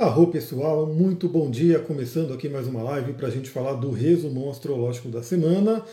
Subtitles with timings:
[0.00, 1.78] Arro pessoal, muito bom dia.
[1.78, 5.84] Começando aqui mais uma live para a gente falar do resumo astrológico da semana,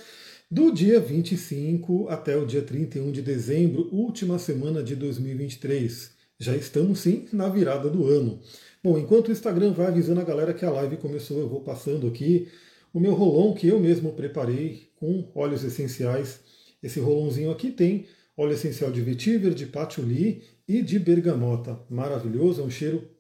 [0.49, 6.11] do dia 25 até o dia 31 de dezembro, última semana de 2023.
[6.39, 8.39] Já estamos sim na virada do ano.
[8.81, 12.07] Bom, enquanto o Instagram vai avisando a galera que a live começou, eu vou passando
[12.07, 12.47] aqui
[12.93, 16.39] o meu rolão que eu mesmo preparei com óleos essenciais.
[16.81, 18.05] Esse rolãozinho aqui tem
[18.37, 21.77] óleo essencial de vetiver, de patchouli e de bergamota.
[21.89, 23.16] Maravilhoso, é um cheiro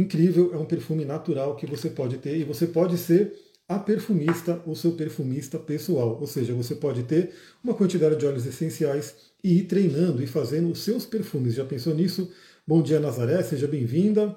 [0.00, 3.34] incrível, é um perfume natural que você pode ter e você pode ser
[3.68, 6.16] a perfumista, o seu perfumista pessoal.
[6.20, 10.70] Ou seja, você pode ter uma quantidade de óleos essenciais e ir treinando e fazendo
[10.70, 11.54] os seus perfumes.
[11.54, 12.30] Já pensou nisso?
[12.66, 14.34] Bom dia, Nazaré, seja bem-vinda.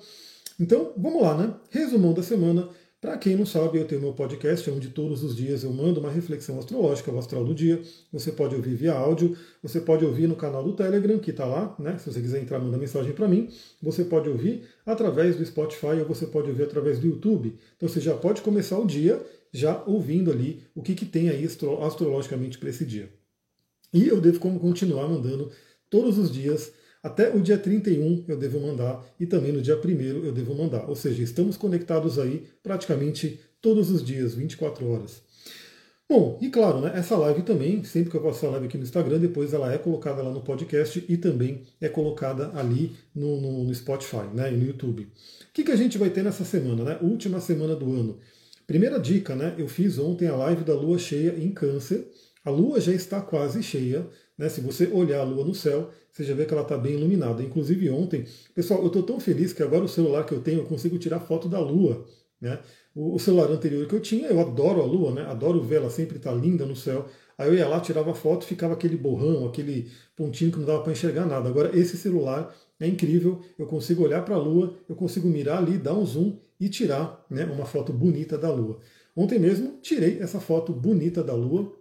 [0.59, 1.53] Então, vamos lá, né?
[1.69, 2.67] Resumão da semana.
[3.01, 6.11] Para quem não sabe, eu tenho meu podcast, onde todos os dias eu mando uma
[6.11, 7.81] reflexão astrológica, o astral do dia.
[8.13, 11.75] Você pode ouvir via áudio, você pode ouvir no canal do Telegram, que está lá,
[11.79, 11.97] né?
[11.97, 13.49] Se você quiser entrar, manda mensagem para mim.
[13.81, 17.57] Você pode ouvir através do Spotify ou você pode ouvir através do YouTube.
[17.75, 19.19] Então você já pode começar o dia
[19.51, 23.11] já ouvindo ali o que, que tem aí astrologicamente para esse dia.
[23.91, 25.49] E eu devo continuar mandando
[25.89, 26.71] todos os dias
[27.03, 29.89] até o dia 31 eu devo mandar e também no dia 1
[30.25, 30.87] eu devo mandar.
[30.87, 35.21] Ou seja, estamos conectados aí praticamente todos os dias, 24 horas.
[36.11, 38.83] Bom, e claro, né, essa live também, sempre que eu faço a live aqui no
[38.83, 43.63] Instagram, depois ela é colocada lá no podcast e também é colocada ali no, no,
[43.63, 45.03] no Spotify né, e no YouTube.
[45.03, 46.97] O que, que a gente vai ter nessa semana, né?
[47.01, 48.19] Última semana do ano.
[48.67, 49.55] Primeira dica, né?
[49.57, 52.05] Eu fiz ontem a live da lua cheia em Câncer.
[52.43, 54.05] A lua já está quase cheia.
[54.41, 54.49] Né?
[54.49, 57.43] Se você olhar a lua no céu, você já vê que ela está bem iluminada.
[57.43, 58.25] Inclusive ontem,
[58.55, 61.19] pessoal, eu estou tão feliz que agora o celular que eu tenho eu consigo tirar
[61.19, 62.03] foto da lua.
[62.41, 62.57] Né?
[62.95, 65.21] O, celular anterior que eu tinha, eu adoro a lua, né?
[65.27, 67.05] adoro ver ela sempre estar tá linda no céu.
[67.37, 70.91] Aí eu ia lá, tirava foto, ficava aquele borrão, aquele pontinho que não dava para
[70.91, 71.47] enxergar nada.
[71.47, 75.77] Agora esse celular é incrível, eu consigo olhar para a lua, eu consigo mirar ali,
[75.77, 78.79] dar um zoom e tirar né, uma foto bonita da lua.
[79.15, 81.71] Ontem mesmo tirei essa foto bonita da lua.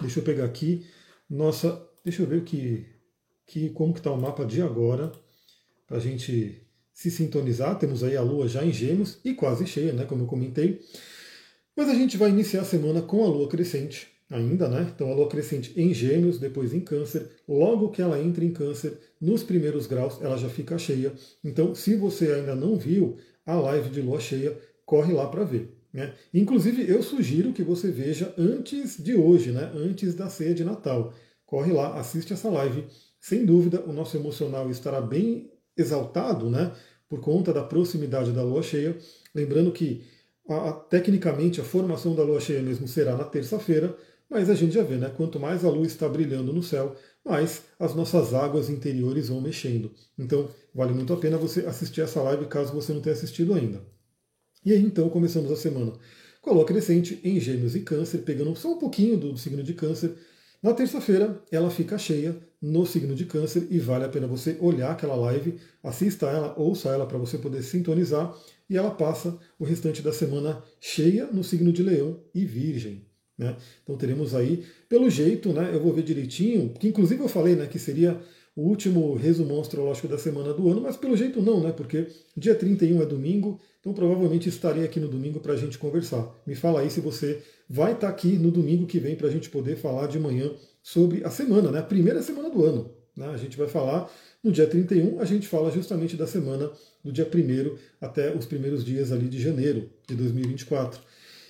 [0.00, 0.82] Deixa eu pegar aqui.
[1.28, 2.94] Nossa, deixa eu ver o que
[3.46, 5.12] que como que está o mapa de agora,
[5.86, 6.62] para a gente
[6.92, 7.78] se sintonizar.
[7.78, 10.80] Temos aí a Lua já em gêmeos e quase cheia, né, como eu comentei.
[11.76, 14.90] Mas a gente vai iniciar a semana com a Lua crescente ainda, né?
[14.94, 17.28] Então a Lua crescente em gêmeos, depois em câncer.
[17.48, 21.12] Logo que ela entra em câncer, nos primeiros graus, ela já fica cheia.
[21.42, 24.56] Então, se você ainda não viu a live de Lua cheia,
[24.86, 25.73] corre lá para ver.
[25.94, 26.12] Né?
[26.34, 29.70] Inclusive, eu sugiro que você veja antes de hoje, né?
[29.74, 31.14] antes da ceia de Natal.
[31.46, 32.84] Corre lá, assiste essa live
[33.24, 36.72] sem dúvida, o nosso emocional estará bem exaltado, né?
[37.08, 38.98] Por conta da proximidade da lua cheia.
[39.34, 40.04] Lembrando que,
[40.46, 43.96] a, a, tecnicamente, a formação da lua cheia mesmo será na terça-feira,
[44.28, 45.10] mas a gente já vê, né?
[45.16, 46.94] Quanto mais a lua está brilhando no céu,
[47.24, 49.90] mais as nossas águas interiores vão mexendo.
[50.18, 53.80] Então, vale muito a pena você assistir essa live caso você não tenha assistido ainda.
[54.64, 55.92] E aí, então, começamos a semana
[56.40, 59.74] com a lua crescente em Gêmeos e Câncer, pegando só um pouquinho do, signo de
[59.74, 60.14] Câncer.
[60.62, 64.92] Na terça-feira, ela fica cheia no signo de câncer e vale a pena você olhar
[64.92, 68.34] aquela live, assista ela, ouça ela para você poder sintonizar
[68.70, 73.06] e ela passa o restante da semana cheia no signo de leão e virgem.
[73.36, 73.54] Né?
[73.82, 77.66] Então teremos aí, pelo jeito, né, eu vou ver direitinho, que inclusive eu falei né,
[77.66, 78.18] que seria
[78.56, 81.72] o último resumo astrológico da semana do ano, mas pelo jeito não, né?
[81.72, 82.06] Porque
[82.36, 86.32] dia 31 é domingo, então provavelmente estarei aqui no domingo para a gente conversar.
[86.46, 89.30] Me fala aí se você vai estar tá aqui no domingo que vem para a
[89.30, 91.80] gente poder falar de manhã sobre a semana, né?
[91.80, 92.90] a primeira semana do ano.
[93.16, 93.26] Né?
[93.28, 94.10] A gente vai falar
[94.42, 96.70] no dia 31, a gente fala justamente da semana
[97.02, 101.00] do dia 1 até os primeiros dias ali de janeiro de 2024.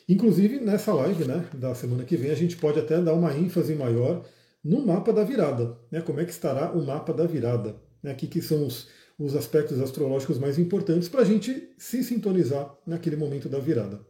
[0.09, 3.75] Inclusive, nessa live né, da semana que vem, a gente pode até dar uma ênfase
[3.75, 4.25] maior
[4.65, 5.77] no mapa da virada.
[5.91, 7.77] Né, como é que estará o mapa da virada?
[8.03, 8.89] Né, aqui que são os,
[9.19, 14.01] os aspectos astrológicos mais importantes para a gente se sintonizar naquele momento da virada.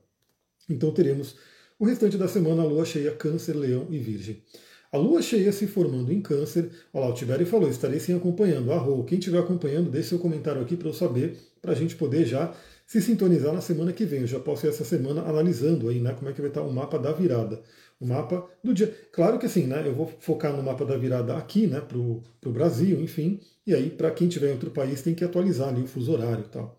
[0.69, 1.37] Então teremos
[1.79, 4.43] o restante da semana a lua cheia, câncer, leão e virgem.
[4.93, 6.71] A lua cheia se formando em câncer.
[6.93, 8.73] Olha lá, o Tibério falou, estarei sim acompanhando.
[8.73, 12.25] Arro, quem estiver acompanhando, deixe seu comentário aqui para eu saber, para a gente poder
[12.25, 12.55] já
[12.87, 14.21] se sintonizar na semana que vem.
[14.21, 16.73] Eu já posso ir essa semana analisando aí, né, como é que vai estar o
[16.73, 17.61] mapa da virada.
[18.05, 18.95] O mapa do dia.
[19.11, 22.23] Claro que assim, né, eu vou focar no mapa da virada aqui, né, para o
[22.53, 23.41] Brasil, enfim.
[23.67, 26.45] E aí, para quem estiver em outro país, tem que atualizar ali o fuso horário
[26.45, 26.79] e tal.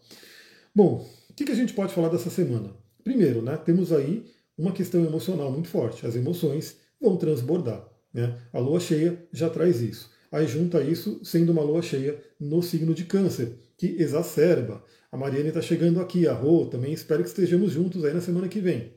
[0.74, 2.70] Bom, o que, que a gente pode falar dessa semana?
[3.04, 4.24] Primeiro, né, temos aí
[4.56, 6.06] uma questão emocional muito forte.
[6.06, 7.84] As emoções vão transbordar.
[8.14, 8.38] Né?
[8.54, 10.12] A lua cheia já traz isso.
[10.32, 14.84] Aí junta isso sendo uma lua cheia no signo de câncer, que exacerba.
[15.12, 18.48] A Mariane está chegando aqui, a Rô, também espero que estejamos juntos aí na semana
[18.48, 18.94] que vem.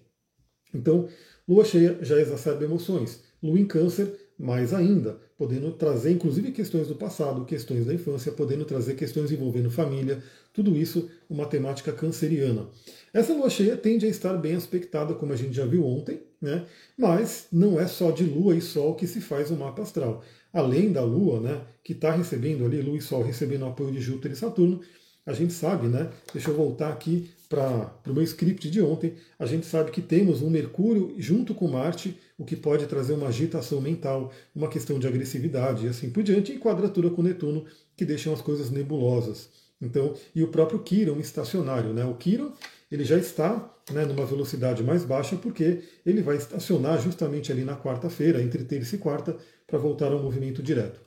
[0.75, 1.09] Então,
[1.49, 3.23] lua cheia já exacerba emoções.
[3.43, 5.19] Lua em câncer, mais ainda.
[5.39, 10.21] podendo trazer inclusive questões do passado, questões da infância, podendo trazer questões envolvendo família,
[10.53, 12.67] tudo isso uma temática canceriana.
[13.15, 16.67] Essa lua cheia tende a estar bem aspectada, como a gente já viu ontem, né?
[16.97, 20.25] mas não é só de lua e sol que se faz o mapa astral.
[20.53, 24.33] Além da lua, né, que está recebendo ali, lua e sol recebendo apoio de Júpiter
[24.33, 24.81] e Saturno,
[25.25, 26.11] a gente sabe, né?
[26.33, 29.15] Deixa eu voltar aqui para o meu script de ontem.
[29.39, 33.29] A gente sabe que temos um Mercúrio junto com Marte, o que pode trazer uma
[33.29, 37.65] agitação mental, uma questão de agressividade e assim por diante, e quadratura com Netuno,
[37.97, 39.49] que deixam as coisas nebulosas.
[39.81, 42.05] Então, e o próprio Quiron estacionário, né?
[42.05, 42.53] O Quiron
[42.91, 47.77] ele já está né, numa velocidade mais baixa, porque ele vai estacionar justamente ali na
[47.77, 49.37] quarta-feira, entre terça e quarta,
[49.67, 51.01] para voltar ao movimento direto.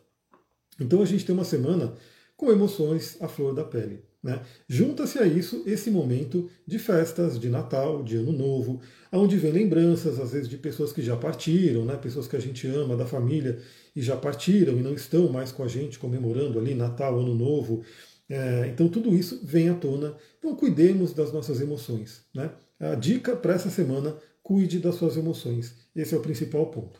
[0.80, 1.94] Então a gente tem uma semana
[2.38, 4.04] com emoções à flor da pele.
[4.24, 4.40] Né?
[4.68, 8.80] Junta-se a isso esse momento de festas, de Natal, de Ano Novo,
[9.12, 11.98] onde vem lembranças, às vezes, de pessoas que já partiram, né?
[11.98, 13.60] pessoas que a gente ama, da família,
[13.96, 17.84] e já partiram e não estão mais com a gente comemorando ali Natal, Ano Novo.
[18.30, 20.16] É, então tudo isso vem à tona.
[20.38, 22.22] Então cuidemos das nossas emoções.
[22.34, 22.52] Né?
[22.80, 25.76] A dica para essa semana, cuide das suas emoções.
[25.96, 27.00] Esse é o principal ponto.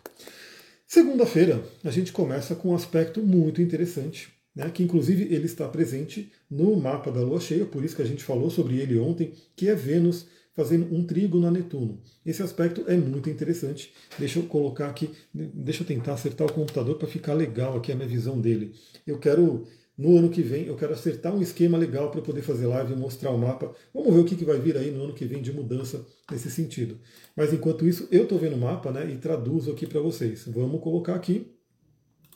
[0.88, 6.32] Segunda-feira, a gente começa com um aspecto muito interessante né, que inclusive ele está presente
[6.50, 9.70] no mapa da Lua cheia, por isso que a gente falou sobre ele ontem, que
[9.70, 12.02] é Vênus fazendo um trígono a Netuno.
[12.26, 13.94] Esse aspecto é muito interessante.
[14.20, 17.96] Deixa eu colocar aqui, deixa eu tentar acertar o computador para ficar legal aqui a
[17.96, 18.74] minha visão dele.
[19.08, 19.66] Eu quero,
[19.98, 22.98] no ano que vem, eu quero acertar um esquema legal para poder fazer live e
[22.98, 23.74] mostrar o mapa.
[23.94, 26.52] Vamos ver o que, que vai vir aí no ano que vem de mudança nesse
[26.52, 27.00] sentido.
[27.36, 30.44] Mas enquanto isso, eu estou vendo o mapa né, e traduzo aqui para vocês.
[30.48, 31.50] Vamos colocar aqui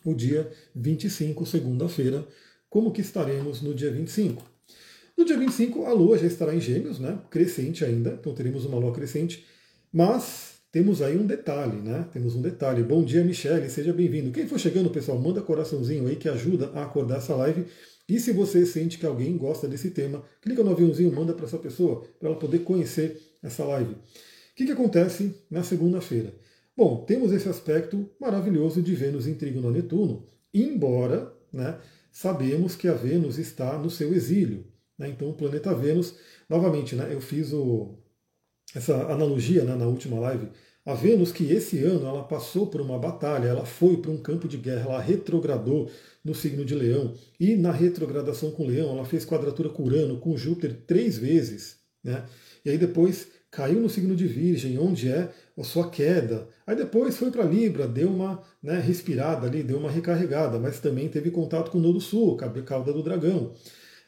[0.05, 2.25] o dia 25, segunda-feira,
[2.69, 4.41] como que estaremos no dia 25.
[5.17, 7.19] No dia 25, a Lua já estará em Gêmeos, né?
[7.29, 9.43] crescente ainda, então teremos uma Lua crescente,
[9.91, 12.05] mas temos aí um detalhe, né?
[12.11, 12.83] Temos um detalhe.
[12.83, 14.29] Bom dia, Michele, seja bem-vindo.
[14.31, 17.65] Quem for chegando, pessoal, manda coraçãozinho aí que ajuda a acordar essa live.
[18.09, 21.57] E se você sente que alguém gosta desse tema, clica no aviãozinho, manda para essa
[21.57, 23.93] pessoa, para ela poder conhecer essa live.
[23.93, 23.97] O
[24.53, 26.33] que, que acontece na segunda-feira?
[26.77, 31.79] Bom, temos esse aspecto maravilhoso de Vênus em trígono a Netuno, embora né,
[32.11, 34.67] sabemos que a Vênus está no seu exílio.
[34.97, 36.15] Né, então o planeta Vênus,
[36.49, 37.97] novamente, né, eu fiz o,
[38.75, 40.49] essa analogia né, na última live,
[40.85, 44.45] a Vênus que esse ano ela passou por uma batalha, ela foi para um campo
[44.45, 45.89] de guerra, ela retrogradou
[46.25, 50.35] no signo de Leão, e na retrogradação com Leão ela fez quadratura com Urano, com
[50.35, 51.77] Júpiter três vezes.
[52.03, 52.25] Né,
[52.65, 56.47] e aí depois caiu no signo de Virgem, onde é a sua queda.
[56.67, 61.07] Aí depois foi para Libra, deu uma né, respirada ali, deu uma recarregada, mas também
[61.07, 63.53] teve contato com o Nodo Sul, a cauda do dragão.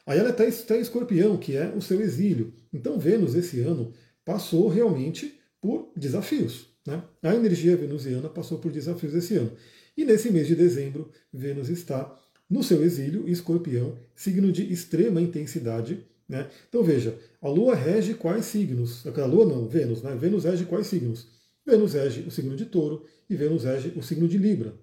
[0.06, 2.52] Aí ela está em escorpião, que é o seu exílio.
[2.72, 3.92] Então Vênus esse ano
[4.24, 6.68] passou realmente por desafios.
[6.86, 7.02] Né?
[7.22, 9.52] A energia venusiana passou por desafios esse ano.
[9.96, 12.14] E nesse mês de dezembro, Vênus está
[12.48, 16.48] no seu exílio, escorpião, signo de extrema intensidade, né?
[16.68, 19.06] Então veja, a Lua rege quais signos?
[19.06, 20.14] A Lua não, Vênus, né?
[20.14, 21.26] Vênus rege quais signos?
[21.68, 24.74] Vênus rege o signo de touro e Vênus rege o signo de Libra.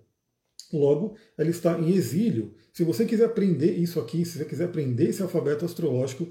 [0.71, 2.53] Logo, ela está em exílio.
[2.71, 6.29] Se você quiser aprender isso aqui, se você quiser aprender esse alfabeto astrológico,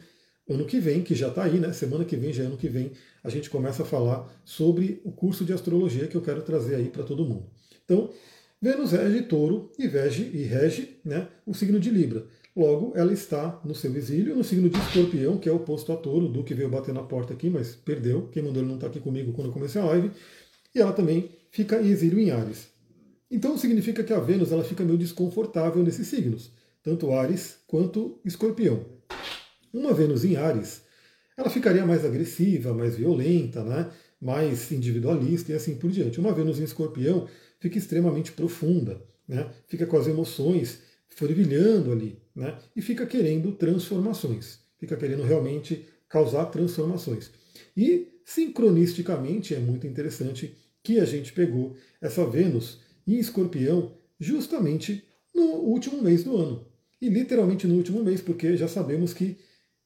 [0.49, 1.73] ano que vem, que já está aí, né?
[1.73, 2.93] Semana que vem, já é ano que vem,
[3.25, 6.89] a gente começa a falar sobre o curso de astrologia que eu quero trazer aí
[6.89, 7.51] para todo mundo.
[7.85, 8.11] Então,
[8.63, 12.27] Vênus rege touro e rege, e rege né, o signo de Libra.
[12.57, 16.27] Logo, ela está no seu exílio, no signo de escorpião, que é oposto a touro.
[16.27, 18.29] O Duque veio bater na porta aqui, mas perdeu.
[18.29, 20.13] Quem mandou ele não está aqui comigo quando eu comecei a live.
[20.75, 22.69] E ela também fica em exílio em Ares.
[23.31, 26.51] Então significa que a Vênus ela fica meio desconfortável nesses signos,
[26.83, 28.85] tanto Ares quanto Escorpião.
[29.73, 30.83] Uma Vênus em Ares,
[31.37, 33.91] ela ficaria mais agressiva, mais violenta, né?
[34.21, 36.21] mais individualista e assim por diante.
[36.21, 37.29] Uma Vênus em Escorpião
[37.59, 39.51] fica extremamente profunda, né?
[39.69, 42.59] fica com as emoções fervilhando ali, né?
[42.75, 47.31] E fica querendo transformações, fica querendo realmente causar transformações.
[47.77, 55.03] E sincronisticamente é muito interessante que a gente pegou essa Vênus em Escorpião justamente
[55.35, 56.67] no último mês do ano.
[57.03, 59.37] E literalmente no último mês, porque já sabemos que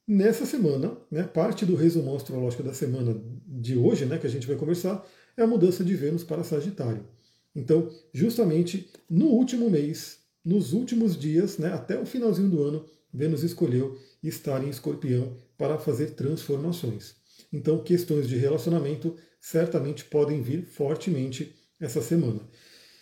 [0.06, 4.46] nessa semana, né, parte do resumo astrológico da semana de hoje, né, que a gente
[4.46, 7.06] vai conversar, é a mudança de Vênus para Sagitário.
[7.54, 13.42] Então, justamente no último mês nos últimos dias, né, até o finalzinho do ano, Vênus
[13.42, 17.16] escolheu estar em escorpião para fazer transformações.
[17.52, 19.14] Então, questões de relacionamento
[19.50, 22.40] certamente podem vir fortemente essa semana.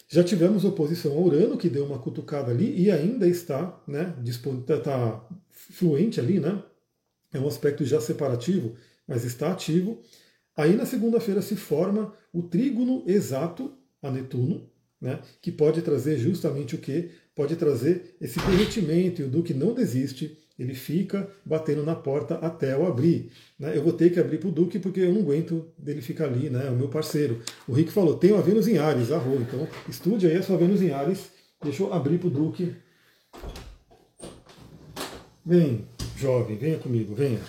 [0.09, 4.79] Já tivemos oposição a Urano, que deu uma cutucada ali e ainda está, né, está
[4.79, 6.63] tá fluente ali, né?
[7.33, 8.77] É um aspecto já separativo,
[9.09, 10.01] mas está ativo.
[10.57, 16.77] Aí na segunda-feira se forma o trígono exato a Netuno, né, que pode trazer justamente
[16.77, 17.11] o que?
[17.35, 22.73] Pode trazer esse derretimento, e o Duque não desiste, ele fica batendo na porta até
[22.73, 23.31] eu abrir.
[23.59, 23.77] Né?
[23.77, 26.49] Eu vou ter que abrir para o Duque porque eu não aguento dele ficar ali,
[26.49, 26.71] né?
[26.71, 27.43] o meu parceiro.
[27.69, 29.09] O Rick falou, tem a Vênus em Ares.
[29.11, 31.31] Então estude aí a sua Vênus em Ares.
[31.63, 32.75] Deixa eu abrir para o Duque.
[35.45, 35.87] Vem,
[36.17, 37.41] jovem, venha comigo, venha.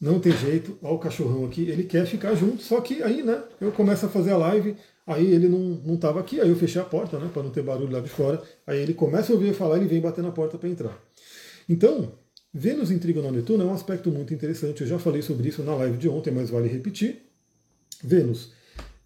[0.00, 3.42] Não tem jeito, olha o cachorrão aqui, ele quer ficar junto, só que aí, né,
[3.60, 4.74] eu começo a fazer a live,
[5.06, 7.92] aí ele não estava aqui, aí eu fechei a porta, né, para não ter barulho
[7.92, 10.56] lá de fora, aí ele começa a ouvir eu falar, ele vem bater na porta
[10.56, 10.98] para entrar.
[11.70, 12.18] Então,
[12.52, 15.72] Vênus em Trígono Netuno é um aspecto muito interessante, eu já falei sobre isso na
[15.76, 17.22] live de ontem, mas vale repetir.
[18.02, 18.50] Vênus,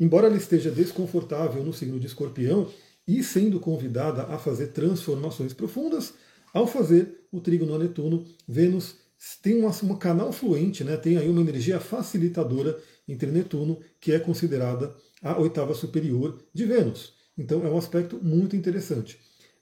[0.00, 2.71] embora ela esteja desconfortável no signo de escorpião
[3.06, 6.14] e sendo convidada a fazer transformações profundas,
[6.54, 8.97] ao fazer o trígono a Netuno, Vênus
[9.42, 14.18] tem um, um canal fluente, né, tem aí uma energia facilitadora entre Netuno, que é
[14.18, 17.12] considerada a oitava superior de Vênus.
[17.37, 19.18] Então é um aspecto muito interessante.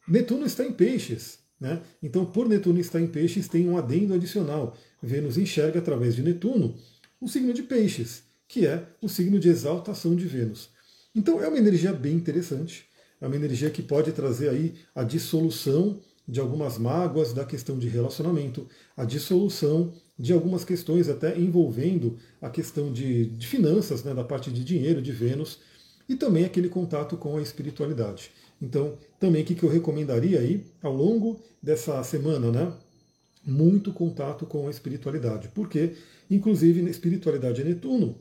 [0.07, 1.81] Netuno está em peixes, né?
[2.03, 4.77] Então, por Netuno estar em peixes, tem um adendo adicional.
[5.01, 6.75] Vênus enxerga através de Netuno
[7.21, 10.71] o signo de peixes, que é o signo de exaltação de Vênus.
[11.15, 12.87] Então é uma energia bem interessante,
[13.21, 17.87] é uma energia que pode trazer aí a dissolução de algumas mágoas da questão de
[17.87, 18.67] relacionamento,
[18.97, 24.51] a dissolução de algumas questões até envolvendo a questão de, de finanças, né, da parte
[24.51, 25.61] de dinheiro de Vênus,
[26.13, 28.31] e também aquele contato com a espiritualidade.
[28.61, 32.73] Então, também o que eu recomendaria aí ao longo dessa semana, né?
[33.45, 35.49] Muito contato com a espiritualidade.
[35.55, 35.95] Porque,
[36.31, 38.19] inclusive, na espiritualidade é Netuno.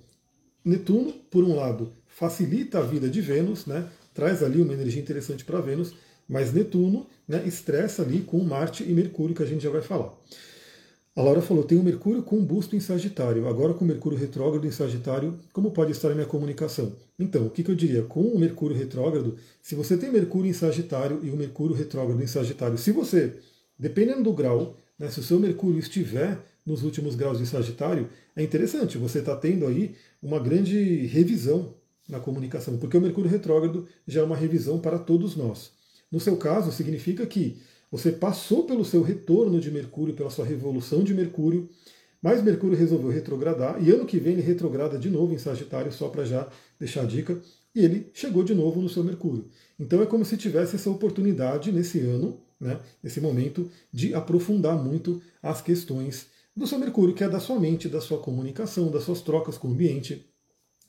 [0.63, 3.87] Netuno, por um lado, facilita a vida de Vênus, né?
[4.13, 5.93] Traz ali uma energia interessante para Vênus,
[6.29, 10.13] mas Netuno né, estressa ali com Marte e Mercúrio, que a gente já vai falar.
[11.15, 13.47] A Laura falou: tem o Mercúrio com busto em Sagitário.
[13.47, 16.93] Agora, com o Mercúrio retrógrado em Sagitário, como pode estar a minha comunicação?
[17.19, 18.03] Então, o que, que eu diria?
[18.03, 22.27] Com o Mercúrio retrógrado, se você tem Mercúrio em Sagitário e o Mercúrio retrógrado em
[22.27, 23.33] Sagitário, se você,
[23.77, 28.41] dependendo do grau, né, se o seu Mercúrio estiver nos últimos graus de Sagitário, é
[28.41, 31.73] interessante, você está tendo aí uma grande revisão
[32.07, 35.71] na comunicação, porque o Mercúrio retrógrado já é uma revisão para todos nós.
[36.11, 37.57] No seu caso, significa que
[37.91, 41.69] você passou pelo seu retorno de Mercúrio, pela sua revolução de Mercúrio,
[42.21, 46.07] mas Mercúrio resolveu retrogradar, e ano que vem ele retrograda de novo em Sagitário, só
[46.07, 46.47] para já
[46.79, 47.41] deixar a dica,
[47.75, 49.45] e ele chegou de novo no seu Mercúrio.
[49.79, 55.21] Então é como se tivesse essa oportunidade nesse ano, né, nesse momento, de aprofundar muito
[55.41, 59.21] as questões do seu Mercúrio, que é da sua mente, da sua comunicação, das suas
[59.21, 60.25] trocas com o ambiente.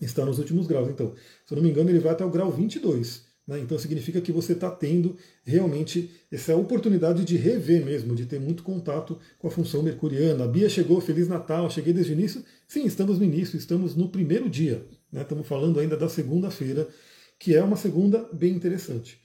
[0.01, 0.89] Está nos últimos graus.
[0.89, 1.15] Então,
[1.47, 3.32] se eu não me engano, ele vai até o grau 22.
[3.47, 3.61] Né?
[3.61, 8.63] Então significa que você está tendo realmente essa oportunidade de rever mesmo, de ter muito
[8.63, 10.45] contato com a função mercuriana.
[10.45, 12.45] A Bia chegou, Feliz Natal, cheguei desde o início.
[12.69, 14.87] Sim, estamos no início, estamos no primeiro dia.
[15.11, 15.23] Né?
[15.23, 16.89] Estamos falando ainda da segunda-feira,
[17.39, 19.21] que é uma segunda bem interessante.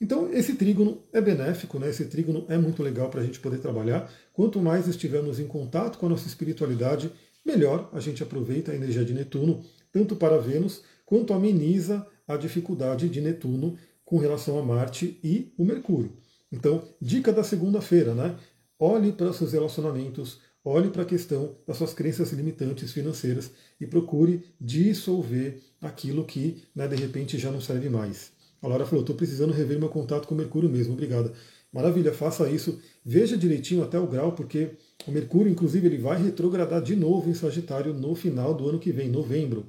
[0.00, 1.88] Então, esse trígono é benéfico, né?
[1.88, 4.12] esse trígono é muito legal para a gente poder trabalhar.
[4.32, 7.10] Quanto mais estivermos em contato com a nossa espiritualidade,
[7.44, 13.08] melhor a gente aproveita a energia de Netuno, tanto para Vênus, quanto ameniza a dificuldade
[13.08, 16.12] de Netuno com relação a Marte e o Mercúrio.
[16.52, 18.36] Então, dica da segunda-feira, né?
[18.78, 23.50] Olhe para seus relacionamentos, olhe para a questão das suas crenças limitantes financeiras
[23.80, 28.32] e procure dissolver aquilo que, né, de repente, já não serve mais.
[28.62, 31.32] A Laura falou: estou precisando rever meu contato com o Mercúrio mesmo, obrigada.
[31.72, 32.78] Maravilha, faça isso.
[33.04, 34.70] Veja direitinho até o grau, porque
[35.06, 38.92] o Mercúrio, inclusive, ele vai retrogradar de novo em Sagitário no final do ano que
[38.92, 39.66] vem, novembro.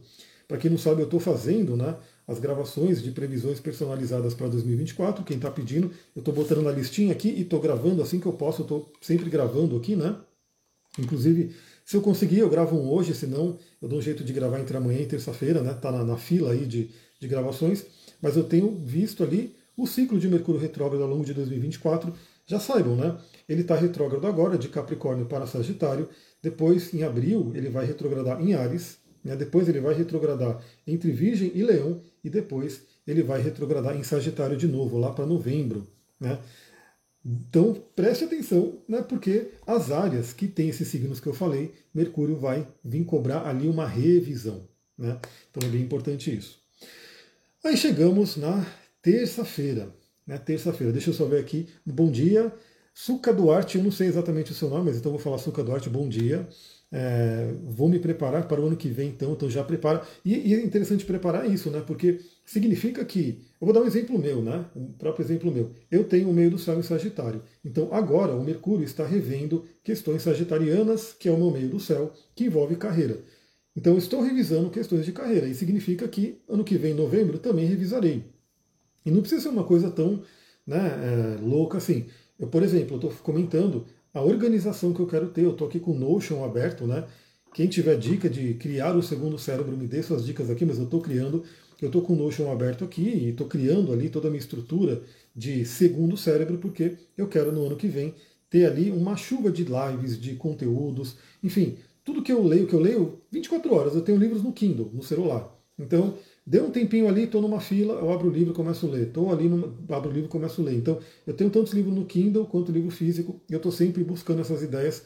[0.47, 5.23] Para quem não sabe, eu estou fazendo né, as gravações de previsões personalizadas para 2024.
[5.23, 8.33] Quem está pedindo, eu estou botando na listinha aqui e estou gravando assim que eu
[8.33, 8.63] posso.
[8.63, 10.17] Estou sempre gravando aqui, né?
[10.97, 11.53] Inclusive,
[11.83, 14.75] se eu conseguir, eu gravo um hoje, senão eu dou um jeito de gravar entre
[14.75, 15.71] amanhã e terça-feira, né?
[15.71, 16.89] Está na, na, fila aí de,
[17.19, 17.85] de gravações.
[18.21, 22.11] Mas eu tenho visto ali o ciclo de Mercúrio retrógrado ao longo de 2024.
[22.47, 23.17] Já saibam, né?
[23.47, 26.09] Ele está retrógrado agora, de Capricórnio para Sagitário.
[26.41, 28.97] Depois, em abril, ele vai retrogradar em Ares.
[29.25, 29.35] Né?
[29.35, 34.55] Depois ele vai retrogradar entre Virgem e Leão e depois ele vai retrogradar em Sagitário
[34.55, 35.87] de novo, lá para novembro.
[36.19, 36.39] Né?
[37.25, 42.35] Então preste atenção, né, porque as áreas que tem esses signos que eu falei, Mercúrio
[42.35, 44.61] vai vir cobrar ali uma revisão.
[44.95, 45.19] Né?
[45.49, 46.59] Então é bem importante isso.
[47.63, 48.63] Aí chegamos na
[49.01, 49.89] terça-feira.
[50.27, 51.67] Né, terça-feira, deixa eu só ver aqui.
[51.83, 52.53] Bom dia.
[52.97, 55.89] Suca Duarte, eu não sei exatamente o seu nome, mas então vou falar Suca Duarte,
[55.89, 56.47] bom dia.
[56.89, 60.01] É, vou me preparar para o ano que vem, então, então já prepara.
[60.23, 61.83] E, e, é interessante preparar isso, né?
[61.85, 63.43] Porque significa que.
[63.59, 64.63] Eu vou dar um exemplo meu, né?
[64.73, 65.71] Um próprio exemplo meu.
[65.91, 67.43] Eu tenho o meio do céu em Sagitário.
[67.65, 72.13] Então agora o Mercúrio está revendo questões sagitarianas, que é o meu meio do céu,
[72.33, 73.19] que envolve carreira.
[73.75, 75.47] Então estou revisando questões de carreira.
[75.47, 78.23] E significa que ano que vem, em novembro, também revisarei.
[79.05, 80.23] E não precisa ser uma coisa tão
[80.65, 82.05] né, é, louca assim.
[82.39, 85.43] Eu, por exemplo, estou comentando a organização que eu quero ter.
[85.43, 87.05] Eu estou aqui com o Notion aberto, né?
[87.53, 90.85] Quem tiver dica de criar o segundo cérebro, me dê suas dicas aqui, mas eu
[90.85, 91.43] estou criando.
[91.81, 95.01] Eu estou com o Notion aberto aqui e estou criando ali toda a minha estrutura
[95.35, 98.13] de segundo cérebro, porque eu quero no ano que vem
[98.49, 102.79] ter ali uma chuva de lives, de conteúdos, enfim, tudo que eu leio, que eu
[102.79, 105.53] leio 24 horas, eu tenho livros no Kindle, no celular.
[105.77, 108.89] Então, deu um tempinho ali, estou numa fila, eu abro o livro e começo a
[108.89, 109.07] ler.
[109.07, 110.75] Estou ali, numa, abro o livro e começo a ler.
[110.75, 114.41] Então, eu tenho tantos livros no Kindle quanto livro físico, e eu estou sempre buscando
[114.41, 115.03] essas ideias.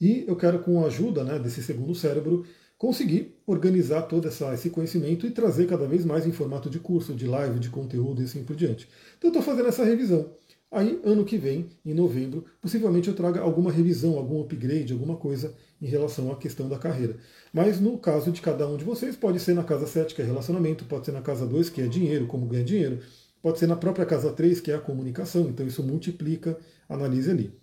[0.00, 2.44] E eu quero, com a ajuda né, desse segundo cérebro,
[2.76, 7.14] conseguir organizar todo essa, esse conhecimento e trazer cada vez mais em formato de curso,
[7.14, 8.88] de live, de conteúdo e assim por diante.
[9.16, 10.30] Então, estou fazendo essa revisão.
[10.70, 15.54] Aí, ano que vem, em novembro, possivelmente eu traga alguma revisão, algum upgrade, alguma coisa
[15.82, 17.16] em relação à questão da carreira.
[17.52, 20.24] Mas no caso de cada um de vocês, pode ser na casa 7, que é
[20.24, 23.00] relacionamento, pode ser na casa 2, que é dinheiro, como ganhar dinheiro,
[23.42, 26.56] pode ser na própria casa 3, que é a comunicação, então isso multiplica,
[26.88, 27.60] analise ali.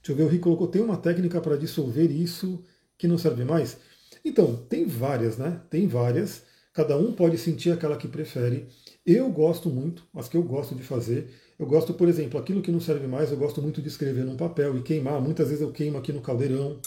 [0.00, 2.62] Deixa eu ver, o Rico colocou, tem uma técnica para dissolver isso
[2.96, 3.76] que não serve mais?
[4.24, 5.60] Então, tem várias, né?
[5.68, 6.44] Tem várias.
[6.72, 8.68] Cada um pode sentir aquela que prefere.
[9.04, 11.28] Eu gosto muito, as que eu gosto de fazer.
[11.58, 14.36] Eu gosto, por exemplo, aquilo que não serve mais, eu gosto muito de escrever num
[14.36, 15.20] papel e queimar.
[15.20, 16.78] Muitas vezes eu queimo aqui no caldeirão.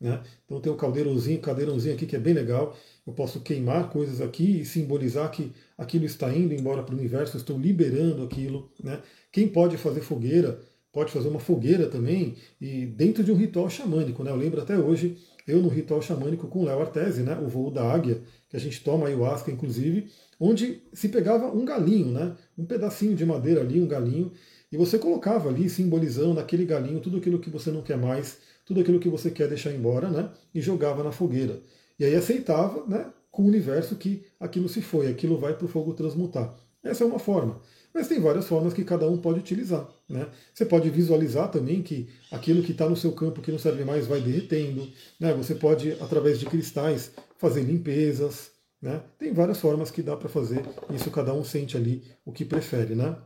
[0.00, 0.22] Né?
[0.44, 2.76] Então tem o caldeirãozinho, caldeirãozinho aqui que é bem legal.
[3.06, 7.36] Eu posso queimar coisas aqui e simbolizar que aquilo está indo embora para o universo,
[7.36, 8.70] eu estou liberando aquilo.
[8.82, 9.00] Né?
[9.30, 10.58] Quem pode fazer fogueira,
[10.90, 14.22] pode fazer uma fogueira também, e dentro de um ritual xamânico.
[14.24, 14.30] Né?
[14.30, 17.38] Eu lembro até hoje, eu no ritual xamânico com Léo Artese, né?
[17.38, 22.12] o voo da águia, que a gente toma ayahuasca, inclusive, onde se pegava um galinho,
[22.12, 22.36] né?
[22.56, 24.32] um pedacinho de madeira ali, um galinho,
[24.70, 28.80] e você colocava ali, simbolizando aquele galinho, tudo aquilo que você não quer mais, tudo
[28.80, 30.30] aquilo que você quer deixar embora, né?
[30.54, 31.60] e jogava na fogueira.
[31.98, 35.68] E aí aceitava né, com o universo que aquilo se foi, aquilo vai para o
[35.68, 36.56] fogo transmutar.
[36.82, 37.60] Essa é uma forma.
[37.94, 39.88] Mas tem várias formas que cada um pode utilizar.
[40.08, 40.26] Né?
[40.52, 44.06] Você pode visualizar também que aquilo que está no seu campo que não serve mais
[44.06, 44.90] vai derretendo.
[45.18, 45.32] Né?
[45.34, 48.50] Você pode, através de cristais, fazer limpezas.
[48.84, 49.00] Né?
[49.18, 50.62] Tem várias formas que dá para fazer.
[50.94, 52.94] Isso cada um sente ali o que prefere.
[52.94, 53.16] Né?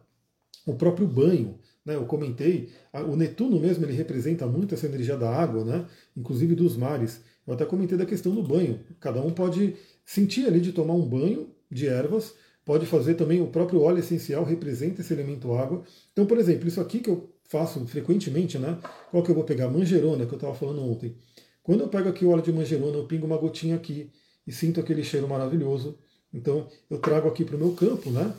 [0.64, 1.96] O próprio banho, né?
[1.96, 5.84] eu comentei, o Netuno mesmo ele representa muito essa energia da água, né?
[6.16, 7.22] inclusive dos mares.
[7.44, 8.78] Eu até comentei da questão do banho.
[9.00, 9.74] Cada um pode
[10.06, 14.44] sentir ali de tomar um banho de ervas pode fazer também o próprio óleo essencial,
[14.44, 15.82] representa esse elemento água.
[16.12, 18.78] Então, por exemplo, isso aqui que eu faço frequentemente, né?
[19.10, 19.70] Qual que eu vou pegar?
[19.70, 21.16] Manjerona, que eu estava falando ontem.
[21.62, 24.10] Quando eu pego aqui o óleo de manjerona, eu pingo uma gotinha aqui
[24.48, 25.98] e sinto aquele cheiro maravilhoso.
[26.32, 28.34] Então, eu trago aqui para o meu campo, né?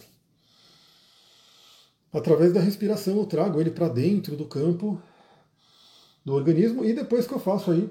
[2.12, 5.00] Através da respiração, eu trago ele para dentro do campo
[6.26, 7.88] do organismo e depois que eu faço aí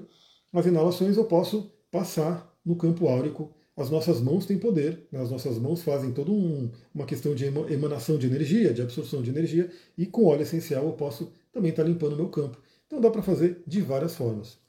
[0.51, 5.21] as inalações, eu posso passar no campo áurico as nossas mãos têm poder, né?
[5.21, 9.29] as nossas mãos fazem toda um, uma questão de emanação de energia, de absorção de
[9.29, 12.61] energia, e com óleo essencial eu posso também estar limpando o meu campo.
[12.85, 14.59] Então dá para fazer de várias formas.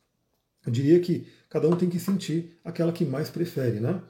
[0.64, 4.00] Eu diria que cada um tem que sentir aquela que mais prefere, né?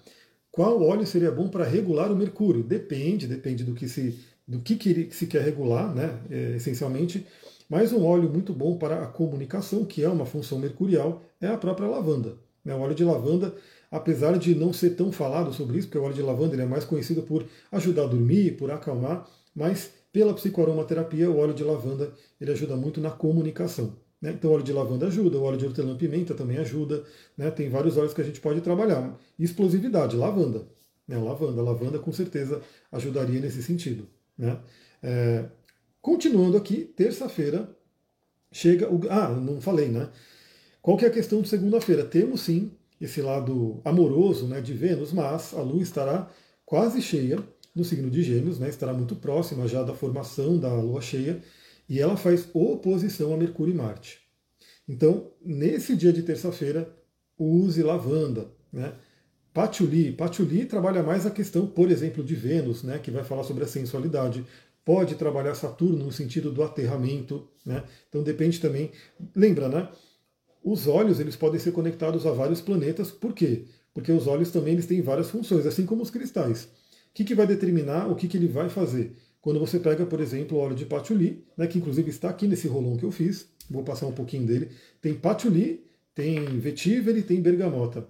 [0.50, 2.62] Qual óleo seria bom para regular o mercúrio?
[2.62, 6.18] Depende, depende do que se, do que, se quer regular, né?
[6.30, 7.26] É, essencialmente.
[7.68, 11.56] Mas um óleo muito bom para a comunicação, que é uma função mercurial, é a
[11.56, 12.36] própria lavanda.
[12.64, 12.74] Né?
[12.74, 13.54] O óleo de lavanda
[13.90, 16.84] apesar de não ser tão falado sobre isso, porque o óleo de lavanda é mais
[16.84, 22.52] conhecido por ajudar a dormir, por acalmar, mas pela psicoaromaterapia, o óleo de lavanda ele
[22.52, 23.96] ajuda muito na comunicação.
[24.20, 24.32] Né?
[24.32, 27.04] Então, óleo de lavanda ajuda, o óleo de hortelã-pimenta também ajuda,
[27.36, 27.50] né?
[27.50, 29.18] tem vários óleos que a gente pode trabalhar.
[29.38, 30.66] Explosividade, lavanda.
[31.06, 31.16] Né?
[31.16, 32.60] Lavanda, lavanda com certeza
[32.92, 34.06] ajudaria nesse sentido.
[34.36, 34.58] Né?
[35.02, 35.44] É,
[36.02, 37.68] continuando aqui, terça-feira
[38.52, 39.00] chega o.
[39.08, 40.08] Ah, não falei, né?
[40.82, 42.04] Qual que é a questão de segunda-feira?
[42.04, 46.28] Temos sim esse lado amoroso né, de Vênus, mas a Lua estará
[46.64, 47.38] quase cheia
[47.74, 51.40] no signo de Gêmeos, né, estará muito próxima já da formação da Lua cheia,
[51.90, 54.20] e ela faz oposição a Mercúrio e Marte.
[54.88, 56.88] Então, nesse dia de terça-feira,
[57.36, 58.48] use lavanda.
[58.72, 58.92] Né?
[59.52, 60.12] Patchouli.
[60.12, 63.66] Patchouli trabalha mais a questão, por exemplo, de Vênus, né, que vai falar sobre a
[63.66, 64.46] sensualidade.
[64.84, 67.48] Pode trabalhar Saturno no sentido do aterramento.
[67.66, 67.82] Né?
[68.08, 68.92] Então depende também.
[69.34, 69.88] Lembra, né?
[70.62, 73.64] Os olhos eles podem ser conectados a vários planetas, por quê?
[73.92, 76.64] Porque os olhos também eles têm várias funções, assim como os cristais.
[76.64, 76.68] O
[77.14, 79.16] que, que vai determinar o que, que ele vai fazer?
[79.40, 82.68] Quando você pega, por exemplo, o óleo de patchouli, né, que inclusive está aqui nesse
[82.68, 87.40] rolão que eu fiz, vou passar um pouquinho dele, tem patchouli, tem vetiver e tem
[87.40, 88.06] bergamota.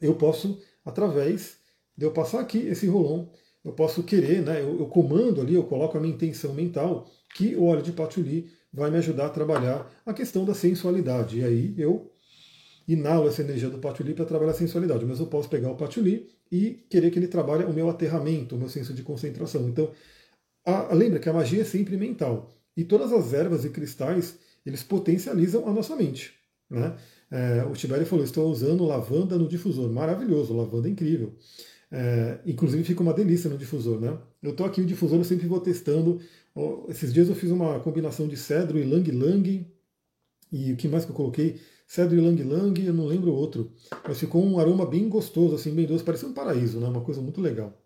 [0.00, 1.58] Eu posso, através
[1.96, 3.30] de eu passar aqui esse rolão,
[3.64, 7.54] eu posso querer, né, eu, eu comando ali, eu coloco a minha intenção mental que
[7.54, 11.40] o óleo de patchouli vai me ajudar a trabalhar a questão da sensualidade.
[11.40, 12.10] E aí eu
[12.88, 16.28] inalo essa energia do patchouli para trabalhar a sensualidade, mas eu posso pegar o patchouli
[16.50, 19.68] e querer que ele trabalhe o meu aterramento, o meu senso de concentração.
[19.68, 19.90] Então,
[20.70, 22.50] a, lembra que a magia é sempre mental.
[22.76, 26.32] E todas as ervas e cristais, eles potencializam a nossa mente.
[26.68, 26.96] Né?
[27.30, 29.90] É, o Tibério falou, estou usando lavanda no difusor.
[29.90, 31.34] Maravilhoso, lavanda é incrível.
[31.92, 34.16] É, inclusive fica uma delícia no difusor, né?
[34.40, 36.20] Eu estou aqui, o difusor eu sempre vou testando.
[36.88, 39.66] Esses dias eu fiz uma combinação de cedro e lang-lang.
[40.52, 41.60] E o que mais que eu coloquei?
[41.86, 43.72] Cedro e lang-lang, eu não lembro o outro.
[44.06, 46.86] Mas ficou um aroma bem gostoso, assim, bem doce, parecia um paraíso, né?
[46.86, 47.76] Uma coisa muito legal.